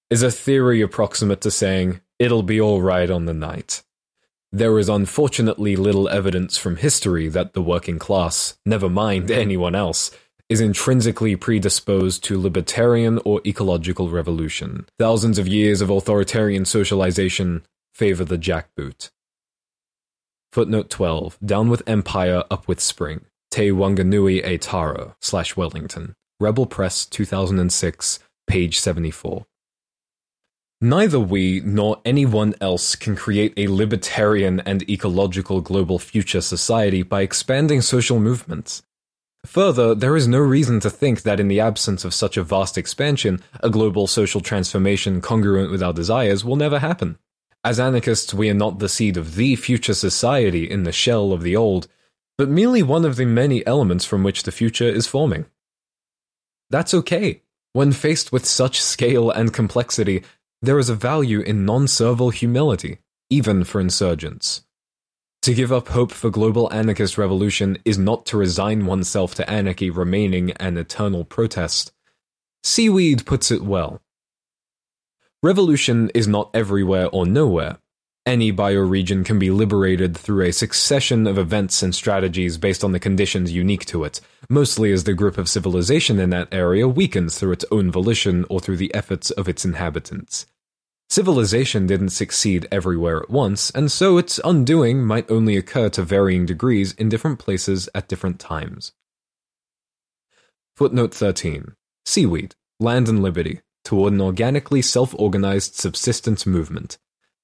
is 0.09 0.23
a 0.23 0.31
theory 0.31 0.79
approximate 0.79 1.41
to 1.41 1.51
saying, 1.51 1.99
it'll 2.19 2.43
be 2.43 2.61
alright 2.61 3.09
on 3.09 3.25
the 3.25 3.33
night. 3.33 3.83
There 4.51 4.79
is 4.79 4.89
unfortunately 4.89 5.75
little 5.75 6.09
evidence 6.09 6.57
from 6.57 6.77
history 6.77 7.29
that 7.29 7.53
the 7.53 7.61
working 7.61 7.99
class, 7.99 8.57
never 8.65 8.89
mind 8.89 9.29
anyone 9.45 9.75
else, 9.75 10.09
is 10.49 10.59
intrinsically 10.59 11.35
predisposed 11.35 12.23
to 12.23 12.41
libertarian 12.41 13.19
or 13.23 13.41
ecological 13.45 14.09
revolution. 14.09 14.87
Thousands 14.97 15.37
of 15.37 15.47
years 15.47 15.81
of 15.81 15.91
authoritarian 15.91 16.65
socialization 16.65 17.61
favor 17.93 18.23
the 18.23 18.37
jackboot. 18.39 19.11
Footnote 20.51 20.89
12. 20.89 21.37
Down 21.45 21.69
with 21.69 21.87
Empire, 21.87 22.43
up 22.49 22.67
with 22.67 22.79
Spring. 22.79 23.25
Te 23.51 23.69
Wanganui 23.69 24.43
e 24.43 24.57
Taro, 24.57 25.15
slash 25.21 25.55
Wellington. 25.55 26.15
Rebel 26.39 26.65
Press, 26.65 27.05
2006, 27.05 28.19
page 28.47 28.79
74. 28.79 29.45
Neither 30.81 31.19
we 31.19 31.61
nor 31.65 32.01
anyone 32.05 32.55
else 32.61 32.95
can 32.95 33.17
create 33.17 33.53
a 33.57 33.67
libertarian 33.67 34.61
and 34.61 34.89
ecological 34.89 35.59
global 35.59 35.99
future 35.99 36.39
society 36.39 37.03
by 37.03 37.21
expanding 37.21 37.81
social 37.81 38.17
movements. 38.17 38.81
Further, 39.45 39.93
there 39.93 40.15
is 40.15 40.27
no 40.27 40.39
reason 40.39 40.79
to 40.79 40.89
think 40.89 41.23
that 41.23 41.39
in 41.39 41.49
the 41.49 41.59
absence 41.59 42.05
of 42.05 42.13
such 42.13 42.37
a 42.37 42.43
vast 42.43 42.77
expansion, 42.77 43.41
a 43.61 43.69
global 43.69 44.07
social 44.07 44.39
transformation 44.39 45.19
congruent 45.19 45.69
with 45.69 45.83
our 45.83 45.91
desires 45.91 46.45
will 46.45 46.55
never 46.55 46.79
happen. 46.79 47.17
As 47.61 47.77
anarchists, 47.77 48.33
we 48.33 48.49
are 48.49 48.53
not 48.53 48.79
the 48.79 48.87
seed 48.87 49.17
of 49.17 49.35
the 49.35 49.57
future 49.57 49.93
society 49.93 50.69
in 50.69 50.83
the 50.83 50.93
shell 50.93 51.33
of 51.33 51.41
the 51.41 51.57
old, 51.57 51.89
but 52.37 52.47
merely 52.47 52.83
one 52.83 53.03
of 53.03 53.17
the 53.17 53.25
many 53.25 53.67
elements 53.67 54.05
from 54.05 54.23
which 54.23 54.43
the 54.43 54.51
future 54.51 54.87
is 54.87 55.07
forming. 55.07 55.45
That's 56.69 56.93
okay. 56.93 57.41
When 57.73 57.91
faced 57.91 58.31
with 58.31 58.45
such 58.45 58.81
scale 58.81 59.29
and 59.29 59.53
complexity, 59.53 60.23
there 60.61 60.79
is 60.79 60.89
a 60.89 60.95
value 60.95 61.39
in 61.39 61.65
non 61.65 61.87
servile 61.87 62.31
humility, 62.31 62.99
even 63.29 63.63
for 63.63 63.79
insurgents. 63.79 64.63
To 65.43 65.53
give 65.53 65.71
up 65.71 65.87
hope 65.89 66.11
for 66.11 66.29
global 66.29 66.71
anarchist 66.73 67.17
revolution 67.17 67.77
is 67.85 67.97
not 67.97 68.25
to 68.27 68.37
resign 68.37 68.85
oneself 68.85 69.35
to 69.35 69.49
anarchy 69.49 69.89
remaining 69.89 70.51
an 70.53 70.77
eternal 70.77 71.23
protest. 71.23 71.93
Seaweed 72.63 73.25
puts 73.25 73.49
it 73.49 73.61
well. 73.61 74.01
Revolution 75.41 76.11
is 76.13 76.27
not 76.27 76.51
everywhere 76.53 77.07
or 77.13 77.25
nowhere. 77.25 77.77
Any 78.29 78.53
bioregion 78.53 79.25
can 79.25 79.39
be 79.39 79.49
liberated 79.49 80.15
through 80.15 80.45
a 80.45 80.53
succession 80.53 81.25
of 81.25 81.39
events 81.39 81.81
and 81.81 81.95
strategies 81.95 82.59
based 82.59 82.83
on 82.83 82.91
the 82.91 82.99
conditions 82.99 83.51
unique 83.51 83.85
to 83.85 84.03
it, 84.03 84.21
mostly 84.47 84.91
as 84.91 85.05
the 85.05 85.15
grip 85.15 85.39
of 85.39 85.49
civilization 85.49 86.19
in 86.19 86.29
that 86.29 86.47
area 86.51 86.87
weakens 86.87 87.39
through 87.39 87.53
its 87.53 87.65
own 87.71 87.89
volition 87.89 88.45
or 88.47 88.59
through 88.59 88.77
the 88.77 88.93
efforts 88.93 89.31
of 89.31 89.49
its 89.49 89.65
inhabitants. 89.65 90.45
Civilization 91.09 91.87
didn't 91.87 92.11
succeed 92.11 92.67
everywhere 92.71 93.17
at 93.17 93.31
once, 93.31 93.71
and 93.71 93.91
so 93.91 94.19
its 94.19 94.39
undoing 94.45 95.03
might 95.03 95.31
only 95.31 95.57
occur 95.57 95.89
to 95.89 96.03
varying 96.03 96.45
degrees 96.45 96.93
in 96.99 97.09
different 97.09 97.39
places 97.39 97.89
at 97.95 98.07
different 98.07 98.39
times. 98.39 98.91
Footnote 100.75 101.15
13 101.15 101.73
Seaweed, 102.05 102.53
Land 102.79 103.09
and 103.09 103.23
Liberty, 103.23 103.61
toward 103.83 104.13
an 104.13 104.21
organically 104.21 104.83
self 104.83 105.15
organized 105.17 105.73
subsistence 105.73 106.45
movement. 106.45 106.99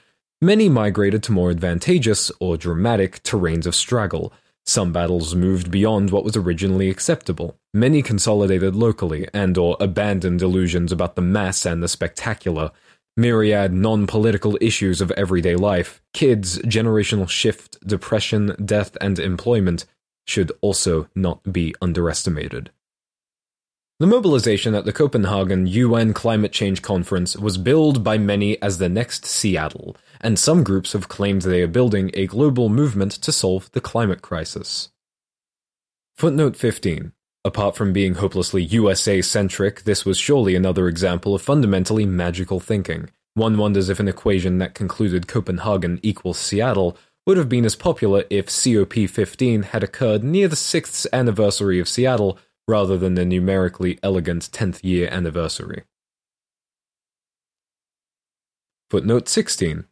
Many 0.42 0.70
migrated 0.70 1.24
to 1.24 1.32
more 1.32 1.52
advantageous 1.52 2.32
or 2.40 2.58
dramatic 2.58 3.22
terrains 3.24 3.66
of 3.66 3.76
struggle 3.76 4.34
some 4.70 4.94
battles 4.94 5.34
moved 5.34 5.72
beyond 5.72 6.12
what 6.12 6.24
was 6.24 6.36
originally 6.36 6.92
acceptable. 6.92 7.58
Many 7.74 8.04
consolidated 8.04 8.76
locally 8.76 9.28
and 9.34 9.58
or 9.58 9.76
abandoned 9.80 10.44
illusions 10.44 10.92
about 10.92 11.16
the 11.16 11.24
mass 11.24 11.66
and 11.66 11.82
the 11.82 11.88
spectacular. 11.88 12.70
Myriad 13.18 13.74
non-political 13.74 14.60
issues 14.62 15.02
of 15.02 15.10
everyday 15.18 15.56
life, 15.56 16.04
kids, 16.14 16.60
generational 16.60 17.28
shift, 17.28 17.80
depression, 17.86 18.56
death, 18.64 18.96
and 19.02 19.18
employment 19.18 19.86
should 20.28 20.52
also 20.62 21.10
not 21.16 21.52
be 21.52 21.74
underestimated. 21.82 22.70
The 24.00 24.06
mobilization 24.06 24.76
at 24.76 24.86
the 24.86 24.94
Copenhagen 24.94 25.66
UN 25.66 26.14
Climate 26.14 26.52
Change 26.52 26.84
Conference 26.84 27.36
was 27.36 27.58
billed 27.58 28.04
by 28.04 28.20
many 28.20 28.62
as 28.62 28.78
the 28.78 28.88
next 28.88 29.26
Seattle, 29.26 29.98
and 30.22 30.38
some 30.38 30.64
groups 30.64 30.94
have 30.94 31.08
claimed 31.08 31.42
they 31.42 31.62
are 31.62 31.68
building 31.68 32.12
a 32.14 32.28
global 32.28 32.70
movement 32.70 33.12
to 33.14 33.32
solve 33.32 33.72
the 33.72 33.82
climate 33.82 34.22
crisis. 34.22 34.90
Footnote 36.16 36.56
15. 36.56 37.14
Apart 37.46 37.76
from 37.78 37.94
being 37.94 38.16
hopelessly 38.16 38.62
USA 38.64 39.22
centric, 39.22 39.84
this 39.84 40.06
was 40.06 40.18
surely 40.18 40.56
another 40.56 40.88
example 40.88 41.34
of 41.34 41.42
fundamentally 41.42 42.06
magical 42.06 42.60
thinking. 42.60 43.10
One 43.34 43.58
wonders 43.58 43.88
if 43.88 44.02
an 44.02 44.10
equation 44.10 44.58
that 44.58 44.76
concluded 44.76 45.28
Copenhagen 45.28 46.00
equals 46.04 46.38
Seattle 46.38 46.98
would 47.26 47.38
have 47.38 47.48
been 47.48 47.64
as 47.64 47.76
popular 47.76 48.26
if 48.30 48.48
COP15 48.48 49.66
had 49.66 49.84
occurred 49.84 50.24
near 50.24 50.48
the 50.48 50.56
6th 50.56 51.06
anniversary 51.14 51.80
of 51.80 51.88
Seattle 51.88 52.38
rather 52.68 52.98
than 52.98 53.16
the 53.16 53.26
numerically 53.26 53.98
elegant 54.04 54.50
10th 54.52 54.84
year 54.84 55.08
anniversary. 55.10 55.84
Footnote 58.90 59.30
16. 59.30 59.86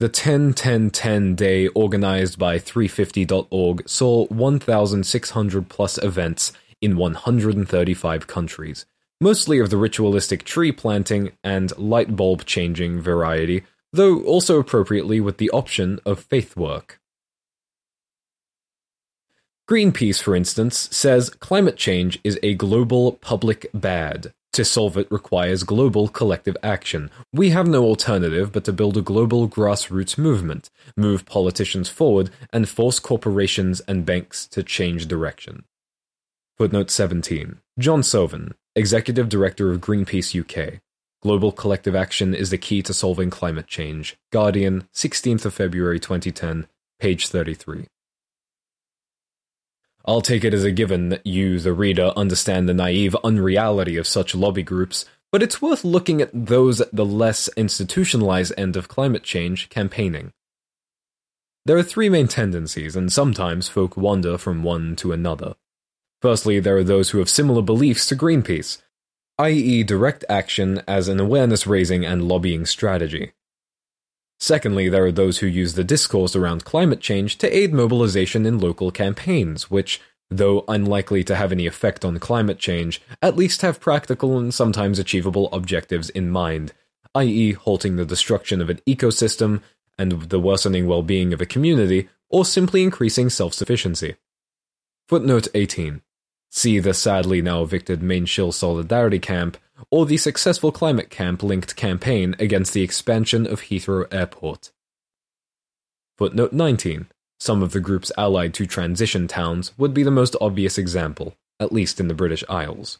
The 0.00 0.08
10 0.08 0.54
10 0.54 0.88
10 0.88 1.34
day 1.34 1.68
organized 1.68 2.38
by 2.38 2.58
350.org 2.58 3.86
saw 3.86 4.24
1,600 4.28 5.68
plus 5.68 5.98
events 5.98 6.54
in 6.80 6.96
135 6.96 8.26
countries, 8.26 8.86
mostly 9.20 9.58
of 9.58 9.68
the 9.68 9.76
ritualistic 9.76 10.44
tree 10.44 10.72
planting 10.72 11.32
and 11.44 11.76
light 11.76 12.16
bulb 12.16 12.46
changing 12.46 13.02
variety, 13.02 13.64
though 13.92 14.22
also 14.22 14.58
appropriately 14.58 15.20
with 15.20 15.36
the 15.36 15.50
option 15.50 16.00
of 16.06 16.20
faith 16.20 16.56
work. 16.56 16.98
Greenpeace, 19.68 20.22
for 20.22 20.34
instance, 20.34 20.88
says 20.90 21.28
climate 21.28 21.76
change 21.76 22.18
is 22.24 22.38
a 22.42 22.54
global 22.54 23.12
public 23.12 23.66
bad. 23.74 24.32
To 24.54 24.64
solve 24.64 24.96
it 24.96 25.10
requires 25.12 25.62
global 25.62 26.08
collective 26.08 26.56
action. 26.62 27.10
We 27.32 27.50
have 27.50 27.68
no 27.68 27.84
alternative 27.84 28.50
but 28.50 28.64
to 28.64 28.72
build 28.72 28.96
a 28.96 29.02
global 29.02 29.48
grassroots 29.48 30.18
movement, 30.18 30.70
move 30.96 31.24
politicians 31.24 31.88
forward, 31.88 32.30
and 32.52 32.68
force 32.68 32.98
corporations 32.98 33.80
and 33.86 34.04
banks 34.04 34.46
to 34.48 34.64
change 34.64 35.06
direction. 35.06 35.64
Footnote 36.58 36.90
17. 36.90 37.58
John 37.78 38.02
Sauven, 38.02 38.54
Executive 38.74 39.28
Director 39.28 39.70
of 39.70 39.80
Greenpeace 39.80 40.38
UK. 40.38 40.80
Global 41.22 41.52
collective 41.52 41.94
action 41.94 42.34
is 42.34 42.50
the 42.50 42.58
key 42.58 42.82
to 42.82 42.92
solving 42.92 43.30
climate 43.30 43.66
change. 43.66 44.16
Guardian, 44.32 44.88
16th 44.92 45.44
of 45.44 45.54
February 45.54 46.00
2010, 46.00 46.66
page 46.98 47.28
33. 47.28 47.86
I'll 50.04 50.22
take 50.22 50.44
it 50.44 50.54
as 50.54 50.64
a 50.64 50.70
given 50.70 51.10
that 51.10 51.26
you, 51.26 51.58
the 51.58 51.72
reader, 51.72 52.12
understand 52.16 52.68
the 52.68 52.74
naive 52.74 53.14
unreality 53.22 53.96
of 53.96 54.06
such 54.06 54.34
lobby 54.34 54.62
groups, 54.62 55.04
but 55.30 55.42
it's 55.42 55.62
worth 55.62 55.84
looking 55.84 56.20
at 56.20 56.30
those 56.32 56.80
at 56.80 56.94
the 56.94 57.04
less 57.04 57.48
institutionalized 57.56 58.52
end 58.56 58.76
of 58.76 58.88
climate 58.88 59.22
change 59.22 59.68
campaigning. 59.68 60.32
There 61.66 61.76
are 61.76 61.82
three 61.82 62.08
main 62.08 62.26
tendencies, 62.26 62.96
and 62.96 63.12
sometimes 63.12 63.68
folk 63.68 63.96
wander 63.96 64.38
from 64.38 64.62
one 64.62 64.96
to 64.96 65.12
another. 65.12 65.54
Firstly, 66.22 66.58
there 66.60 66.76
are 66.76 66.84
those 66.84 67.10
who 67.10 67.18
have 67.18 67.28
similar 67.28 67.62
beliefs 67.62 68.06
to 68.06 68.16
Greenpeace, 68.16 68.78
i.e., 69.38 69.82
direct 69.82 70.24
action 70.28 70.82
as 70.88 71.08
an 71.08 71.20
awareness 71.20 71.66
raising 71.66 72.04
and 72.04 72.26
lobbying 72.26 72.66
strategy. 72.66 73.32
Secondly, 74.40 74.88
there 74.88 75.04
are 75.04 75.12
those 75.12 75.38
who 75.38 75.46
use 75.46 75.74
the 75.74 75.84
discourse 75.84 76.34
around 76.34 76.64
climate 76.64 77.00
change 77.00 77.36
to 77.38 77.56
aid 77.56 77.74
mobilization 77.74 78.46
in 78.46 78.58
local 78.58 78.90
campaigns, 78.90 79.70
which, 79.70 80.00
though 80.30 80.64
unlikely 80.66 81.22
to 81.24 81.36
have 81.36 81.52
any 81.52 81.66
effect 81.66 82.06
on 82.06 82.18
climate 82.18 82.58
change, 82.58 83.02
at 83.20 83.36
least 83.36 83.60
have 83.60 83.80
practical 83.80 84.38
and 84.38 84.54
sometimes 84.54 84.98
achievable 84.98 85.50
objectives 85.52 86.08
in 86.08 86.30
mind, 86.30 86.72
i.e., 87.14 87.52
halting 87.52 87.96
the 87.96 88.06
destruction 88.06 88.62
of 88.62 88.70
an 88.70 88.80
ecosystem 88.86 89.60
and 89.98 90.12
the 90.12 90.40
worsening 90.40 90.86
well 90.86 91.02
being 91.02 91.34
of 91.34 91.42
a 91.42 91.46
community, 91.46 92.08
or 92.30 92.46
simply 92.46 92.82
increasing 92.82 93.28
self 93.28 93.52
sufficiency. 93.52 94.16
Footnote 95.06 95.48
18. 95.54 96.00
See 96.48 96.78
the 96.78 96.94
sadly 96.94 97.42
now 97.42 97.62
evicted 97.62 98.00
Mainshill 98.00 98.54
Solidarity 98.54 99.18
Camp 99.18 99.58
or 99.90 100.06
the 100.06 100.16
successful 100.16 100.72
climate 100.72 101.10
camp 101.10 101.42
linked 101.42 101.76
campaign 101.76 102.34
against 102.38 102.72
the 102.72 102.82
expansion 102.82 103.46
of 103.46 103.62
Heathrow 103.62 104.06
Airport. 104.12 104.72
Footnote 106.18 106.52
19. 106.52 107.06
Some 107.38 107.62
of 107.62 107.72
the 107.72 107.80
groups 107.80 108.12
allied 108.18 108.52
to 108.54 108.66
transition 108.66 109.26
towns 109.26 109.72
would 109.78 109.94
be 109.94 110.02
the 110.02 110.10
most 110.10 110.36
obvious 110.40 110.76
example, 110.76 111.34
at 111.58 111.72
least 111.72 111.98
in 111.98 112.08
the 112.08 112.14
British 112.14 112.44
Isles. 112.48 112.98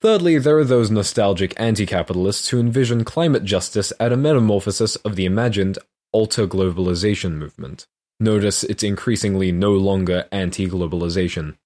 Thirdly, 0.00 0.38
there 0.38 0.58
are 0.58 0.64
those 0.64 0.90
nostalgic 0.90 1.54
anti 1.58 1.86
capitalists 1.86 2.48
who 2.48 2.58
envision 2.58 3.04
climate 3.04 3.44
justice 3.44 3.92
as 3.92 4.10
a 4.10 4.16
metamorphosis 4.16 4.96
of 4.96 5.14
the 5.14 5.26
imagined 5.26 5.78
alter 6.12 6.46
globalization 6.46 7.34
movement. 7.34 7.86
Notice 8.18 8.64
it's 8.64 8.82
increasingly 8.82 9.52
no 9.52 9.72
longer 9.72 10.26
anti 10.32 10.66
globalization. 10.66 11.56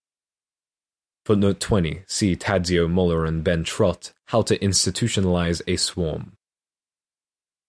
Footnote 1.27 1.59
20. 1.59 2.03
See 2.07 2.37
Tadzio 2.37 2.89
Muller 2.89 3.25
and 3.25 3.43
Ben 3.43 3.65
Trott, 3.65 4.13
How 4.27 4.43
to 4.43 4.57
Institutionalize 4.59 5.61
a 5.67 5.75
Swarm. 5.75 6.37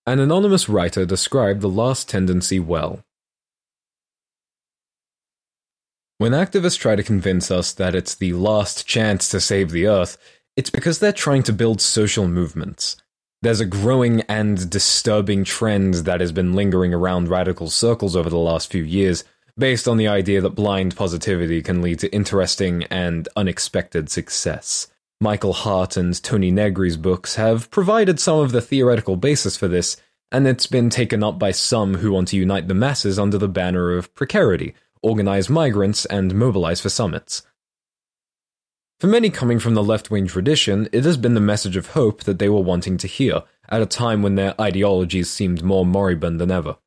An 0.06 0.20
anonymous 0.20 0.70
writer 0.70 1.08
described 1.08 1.62
the 1.62 1.67
last 1.67 2.08
tendency 2.08 2.60
well. 2.60 3.04
When 6.20 6.34
activists 6.34 6.78
try 6.78 6.96
to 6.96 7.02
convince 7.02 7.50
us 7.50 7.74
that 7.74 7.96
it's 7.96 8.13
the 8.13 8.34
last 8.34 8.86
chance 8.86 9.28
to 9.30 9.41
save 9.41 9.72
the 9.72 9.88
Earth, 9.88 10.20
it's 10.56 10.70
because 10.70 11.00
they're 11.00 11.12
trying 11.12 11.41
to 11.41 11.52
build 11.52 11.82
social 11.82 12.28
movements. 12.28 12.96
There's 13.41 13.60
a 13.60 13.65
growing 13.65 14.22
and 14.30 14.70
disturbing 14.70 15.43
trend 15.43 15.96
that 16.06 16.22
has 16.22 16.32
been 16.32 16.54
lingering 16.54 16.93
around 16.93 17.30
radical 17.30 17.72
circles 17.72 18.15
over 18.15 18.30
the 18.30 18.38
last 18.38 18.72
few 18.72 18.84
years 18.84 19.24
based 19.58 19.88
on 19.88 19.98
the 19.98 20.08
idea 20.08 20.41
that 20.41 20.52
blind 20.52 20.96
positivity 20.96 21.62
can 21.62 21.82
lead 21.82 22.00
to 22.00 22.13
interesting 22.13 22.84
and 22.86 23.28
unexpected 23.36 24.10
success. 24.10 24.88
Michael 25.20 25.54
Hardt 25.54 25.98
and 25.98 26.22
Toni 26.22 26.52
Negri's 26.52 26.98
books 26.98 27.36
have 27.36 27.72
provided 27.72 28.20
some 28.20 28.39
of 28.39 28.52
the 28.52 28.62
theoretical 28.62 29.15
basis 29.15 29.58
for 29.58 29.67
this, 29.67 29.98
and 30.32 30.48
it's 30.48 30.67
been 30.67 30.89
taken 30.89 31.24
up 31.24 31.39
by 31.39 31.52
some 31.52 31.96
who 31.96 32.12
want 32.12 32.28
to 32.30 32.38
unite 32.38 32.67
the 32.67 32.76
masses 32.76 33.17
under 33.17 33.38
the 33.38 33.48
banner 33.48 33.98
of 33.98 34.13
precarity, 34.13 34.76
organize 35.02 35.50
migrants, 35.50 36.06
and 36.06 36.36
mobilize 36.36 36.82
for 36.82 36.89
summits. 36.89 37.41
For 39.00 39.08
many 39.08 39.30
coming 39.30 39.60
from 39.60 39.74
the 39.74 39.84
left 39.84 40.12
wing 40.12 40.28
tradition, 40.28 40.89
it 40.91 41.04
has 41.06 41.17
been 41.17 41.34
the 41.34 41.39
message 41.39 41.78
of 41.78 41.91
hope 41.91 42.24
that 42.24 42.39
they 42.39 42.50
were 42.50 42.62
wanting 42.62 42.98
to 42.98 43.08
hear, 43.08 43.43
at 43.70 43.82
a 43.82 43.86
time 43.86 44.22
when 44.22 44.36
their 44.36 44.60
ideologies 44.60 45.30
seemed 45.30 45.63
more 45.63 45.86
moribund 45.86 46.39
than 46.39 46.52
ever. 46.52 46.78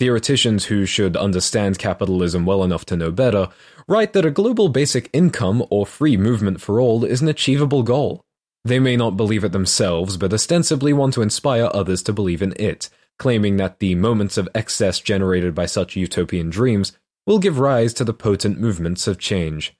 Theoreticians 0.00 0.64
who 0.64 0.86
should 0.86 1.14
understand 1.14 1.78
capitalism 1.78 2.46
well 2.46 2.64
enough 2.64 2.86
to 2.86 2.96
know 2.96 3.10
better 3.10 3.48
write 3.86 4.14
that 4.14 4.24
a 4.24 4.30
global 4.30 4.70
basic 4.70 5.10
income 5.12 5.62
or 5.68 5.84
free 5.84 6.16
movement 6.16 6.62
for 6.62 6.80
all 6.80 7.04
is 7.04 7.20
an 7.20 7.28
achievable 7.28 7.82
goal. 7.82 8.24
They 8.64 8.78
may 8.78 8.96
not 8.96 9.18
believe 9.18 9.44
it 9.44 9.52
themselves, 9.52 10.16
but 10.16 10.32
ostensibly 10.32 10.94
want 10.94 11.12
to 11.14 11.20
inspire 11.20 11.68
others 11.74 12.02
to 12.04 12.14
believe 12.14 12.40
in 12.40 12.54
it, 12.58 12.88
claiming 13.18 13.58
that 13.58 13.78
the 13.78 13.94
moments 13.94 14.38
of 14.38 14.48
excess 14.54 15.00
generated 15.00 15.54
by 15.54 15.66
such 15.66 15.96
utopian 15.96 16.48
dreams 16.48 16.96
will 17.26 17.38
give 17.38 17.58
rise 17.58 17.92
to 17.92 18.04
the 18.04 18.14
potent 18.14 18.58
movements 18.58 19.06
of 19.06 19.18
change. 19.18 19.76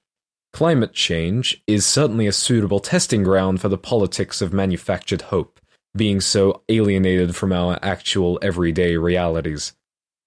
Climate 0.53 0.93
change 0.93 1.63
is 1.65 1.83
certainly 1.83 2.27
a 2.27 2.31
suitable 2.31 2.79
testing 2.79 3.23
ground 3.23 3.59
for 3.59 3.69
the 3.69 3.75
politics 3.75 4.39
of 4.39 4.53
manufactured 4.53 5.23
hope, 5.23 5.59
being 5.97 6.21
so 6.21 6.61
alienated 6.69 7.35
from 7.35 7.51
our 7.51 7.79
actual 7.81 8.37
everyday 8.43 8.97
realities. 8.97 9.73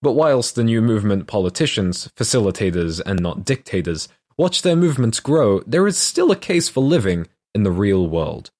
But 0.04 0.12
whilst 0.12 0.54
the 0.54 0.64
new 0.64 0.82
movement 0.82 1.26
politicians, 1.26 2.10
facilitators, 2.14 3.00
and 3.06 3.20
not 3.20 3.46
dictators, 3.46 4.06
watch 4.36 4.60
their 4.60 4.76
movements 4.76 5.18
grow, 5.18 5.60
there 5.60 5.86
is 5.86 5.96
still 5.96 6.30
a 6.30 6.36
case 6.36 6.68
for 6.68 6.82
living 6.82 7.26
in 7.54 7.62
the 7.62 7.70
real 7.70 8.06
world. 8.06 8.50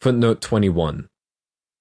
Footnote 0.00 0.40
21. 0.40 1.10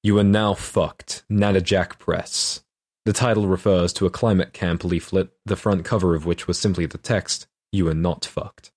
You 0.03 0.17
are 0.19 0.23
now 0.25 0.53
fucked, 0.53 1.23
Jack 1.61 1.97
Press. 1.97 2.65
The 3.05 3.13
title 3.13 3.47
refers 3.47 3.93
to 3.93 4.05
a 4.05 4.09
climate 4.09 4.51
camp 4.51 4.83
leaflet, 4.83 5.29
the 5.45 5.55
front 5.55 5.85
cover 5.85 6.13
of 6.13 6.25
which 6.25 6.45
was 6.45 6.59
simply 6.59 6.85
the 6.85 6.97
text, 6.97 7.47
You 7.71 7.87
are 7.87 7.93
not 7.93 8.25
fucked. 8.25 8.73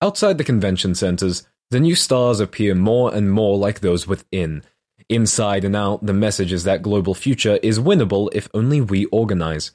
Outside 0.00 0.38
the 0.38 0.44
convention 0.44 0.94
centers, 0.94 1.44
the 1.72 1.80
new 1.80 1.96
stars 1.96 2.38
appear 2.38 2.76
more 2.76 3.12
and 3.12 3.32
more 3.32 3.58
like 3.58 3.80
those 3.80 4.06
within, 4.06 4.62
Inside 5.08 5.64
and 5.64 5.74
out, 5.74 6.04
the 6.04 6.12
message 6.12 6.52
is 6.52 6.64
that 6.64 6.82
global 6.82 7.14
future 7.14 7.58
is 7.62 7.78
winnable 7.78 8.28
if 8.32 8.48
only 8.52 8.80
we 8.80 9.06
organize. 9.06 9.72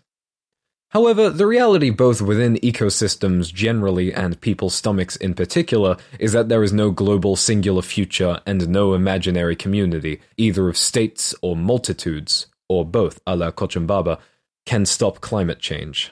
However, 0.91 1.31
the 1.31 1.47
reality 1.47 1.89
both 1.89 2.21
within 2.21 2.57
ecosystems 2.57 3.51
generally 3.51 4.13
and 4.13 4.39
people's 4.41 4.75
stomachs 4.75 5.15
in 5.15 5.33
particular 5.33 5.97
is 6.19 6.33
that 6.33 6.49
there 6.49 6.61
is 6.61 6.71
no 6.71 6.91
global 6.91 7.35
singular 7.35 7.81
future 7.81 8.41
and 8.45 8.69
no 8.69 8.93
imaginary 8.93 9.55
community, 9.55 10.21
either 10.37 10.69
of 10.69 10.77
states 10.77 11.33
or 11.41 11.55
multitudes, 11.55 12.45
or 12.69 12.85
both, 12.85 13.19
a 13.25 13.35
la 13.35 13.49
Cochabamba, 13.49 14.19
can 14.67 14.85
stop 14.85 15.19
climate 15.19 15.57
change. 15.57 16.11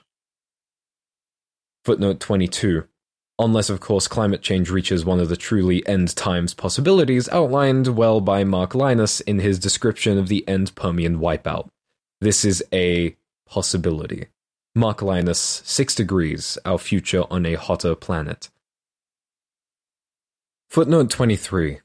Footnote 1.86 2.19
22 2.19 2.86
unless, 3.43 3.69
of 3.69 3.80
course, 3.80 4.08
climate 4.08 4.41
change 4.41 4.69
reaches 4.69 5.04
one 5.04 5.19
of 5.19 5.30
the 5.30 5.36
truly 5.36 5.86
end 5.88 6.15
times 6.15 6.54
possibilities 6.54 7.30
outlined 7.30 7.88
well 7.95 8.21
by 8.21 8.43
Mark 8.43 8.71
Lynas 8.71 9.21
in 9.21 9.39
his 9.39 9.60
description 9.60 10.17
of 10.17 10.27
the 10.27 10.47
end 10.47 10.75
Permian 10.75 11.19
wipeout. 11.19 11.69
This 12.19 12.45
is 12.45 12.63
a 12.73 13.15
possibility. 13.45 14.27
Mark 14.73 14.99
Lynas, 14.99 15.65
Six 15.65 15.95
Degrees 15.95 16.58
Our 16.63 16.77
Future 16.77 17.23
on 17.30 17.45
a 17.45 17.56
Hotter 17.56 17.95
Planet. 17.95 18.49
Footnote 20.69 21.10
23 21.10 21.80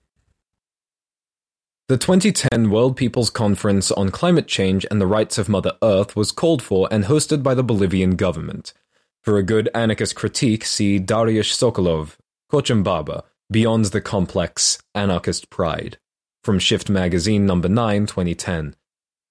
The 1.88 1.96
2010 1.96 2.70
World 2.70 2.96
People's 2.96 3.30
Conference 3.30 3.90
on 3.90 4.10
Climate 4.10 4.46
Change 4.46 4.86
and 4.90 5.00
the 5.00 5.06
Rights 5.08 5.38
of 5.38 5.48
Mother 5.48 5.72
Earth 5.82 6.14
was 6.14 6.30
called 6.30 6.62
for 6.62 6.86
and 6.92 7.06
hosted 7.06 7.42
by 7.42 7.54
the 7.54 7.64
Bolivian 7.64 8.14
government. 8.14 8.72
For 9.26 9.38
a 9.38 9.42
good 9.42 9.68
anarchist 9.74 10.14
critique, 10.14 10.64
see 10.64 11.00
Dariusz 11.00 11.50
Sokolov, 11.50 12.16
Cochabamba, 12.48 13.24
Beyond 13.50 13.86
the 13.86 14.00
Complex, 14.00 14.78
Anarchist 14.94 15.50
Pride, 15.50 15.98
from 16.44 16.60
Shift 16.60 16.88
Magazine 16.88 17.44
number 17.44 17.68
9, 17.68 18.06
2010. 18.06 18.76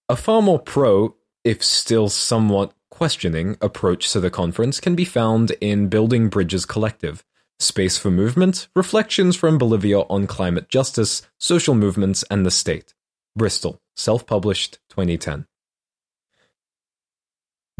A 0.10 0.18
far 0.18 0.42
more 0.42 0.60
pro, 0.60 1.16
if 1.46 1.64
still 1.64 2.10
somewhat 2.10 2.74
questioning, 2.92 3.56
approach 3.62 4.12
to 4.12 4.20
the 4.20 4.30
conference 4.30 4.82
can 4.82 4.96
be 4.96 5.06
found 5.06 5.52
in 5.62 5.88
Building 5.88 6.28
Bridges 6.28 6.66
Collective, 6.66 7.24
Space 7.62 7.98
for 7.98 8.12
Movement, 8.12 8.68
Reflections 8.76 9.38
from 9.38 9.58
Bolivia 9.58 10.02
on 10.02 10.28
Climate 10.28 10.68
Justice, 10.68 11.22
Social 11.40 11.74
Movements 11.74 12.26
and 12.30 12.46
the 12.46 12.52
State. 12.52 12.94
Bristol, 13.38 13.80
self 13.96 14.28
published, 14.28 14.80
2010. 14.90 15.46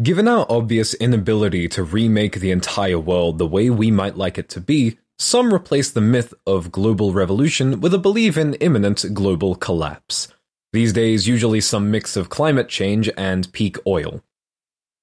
Given 0.02 0.28
our 0.28 0.44
obvious 0.50 0.92
inability 0.92 1.68
to 1.68 1.82
remake 1.82 2.34
the 2.34 2.50
entire 2.50 2.98
world 2.98 3.38
the 3.38 3.46
way 3.46 3.70
we 3.70 3.90
might 3.90 4.14
like 4.14 4.36
it 4.36 4.50
to 4.50 4.60
be, 4.60 4.98
some 5.18 5.54
replace 5.54 5.90
the 5.90 6.02
myth 6.02 6.34
of 6.46 6.70
global 6.70 7.14
revolution 7.14 7.80
with 7.80 7.94
a 7.94 7.98
belief 7.98 8.36
in 8.36 8.52
imminent 8.54 9.14
global 9.14 9.54
collapse. 9.54 10.28
These 10.74 10.92
days, 10.92 11.26
usually 11.26 11.62
some 11.62 11.90
mix 11.90 12.14
of 12.14 12.28
climate 12.28 12.68
change 12.68 13.08
and 13.16 13.50
peak 13.54 13.78
oil. 13.86 14.22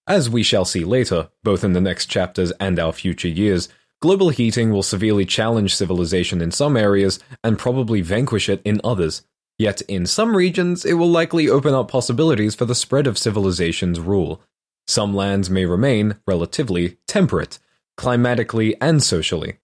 As 0.05 0.29
we 0.29 0.43
shall 0.43 0.63
see 0.63 0.83
later, 0.83 1.29
both 1.41 1.63
in 1.63 1.73
the 1.73 1.81
next 1.81 2.05
chapters 2.05 2.51
and 2.59 2.77
our 2.77 2.93
future 2.93 3.27
years, 3.27 3.69
global 3.99 4.29
heating 4.29 4.69
will 4.69 4.83
severely 4.83 5.25
challenge 5.25 5.75
civilization 5.75 6.39
in 6.39 6.51
some 6.51 6.77
areas 6.77 7.19
and 7.43 7.57
probably 7.57 8.01
vanquish 8.01 8.47
it 8.47 8.61
in 8.63 8.79
others. 8.83 9.23
Yet 9.57 9.81
in 9.81 10.05
some 10.05 10.37
regions, 10.37 10.85
it 10.85 10.93
will 10.93 11.09
likely 11.09 11.49
open 11.49 11.73
up 11.73 11.87
possibilities 11.87 12.53
for 12.53 12.65
the 12.65 12.75
spread 12.75 13.07
of 13.07 13.17
civilization's 13.17 13.99
rule. 13.99 14.39
Some 14.87 15.15
lands 15.15 15.49
may 15.49 15.65
remain, 15.65 16.17
relatively, 16.27 16.97
temperate, 17.07 17.59
climatically 17.97 18.75
and 18.81 19.01
socially. 19.01 19.57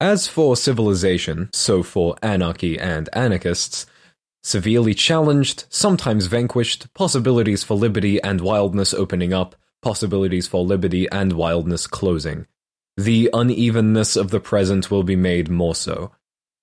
As 0.00 0.28
for 0.28 0.56
civilization, 0.56 1.50
so 1.52 1.82
for 1.82 2.16
anarchy 2.22 2.78
and 2.78 3.08
anarchists, 3.12 3.86
severely 4.42 4.94
challenged, 4.94 5.64
sometimes 5.68 6.26
vanquished, 6.26 6.92
possibilities 6.94 7.64
for 7.64 7.74
liberty 7.74 8.22
and 8.22 8.40
wildness 8.40 8.94
opening 8.94 9.32
up, 9.32 9.56
possibilities 9.82 10.46
for 10.46 10.64
liberty 10.64 11.08
and 11.10 11.32
wildness 11.32 11.86
closing. 11.86 12.46
The 12.96 13.30
unevenness 13.32 14.16
of 14.16 14.30
the 14.30 14.40
present 14.40 14.90
will 14.90 15.02
be 15.02 15.16
made 15.16 15.48
more 15.48 15.74
so. 15.74 16.12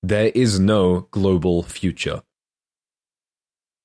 There 0.04 0.32
is 0.36 0.60
no 0.60 1.08
global 1.12 1.64
future. 1.64 2.22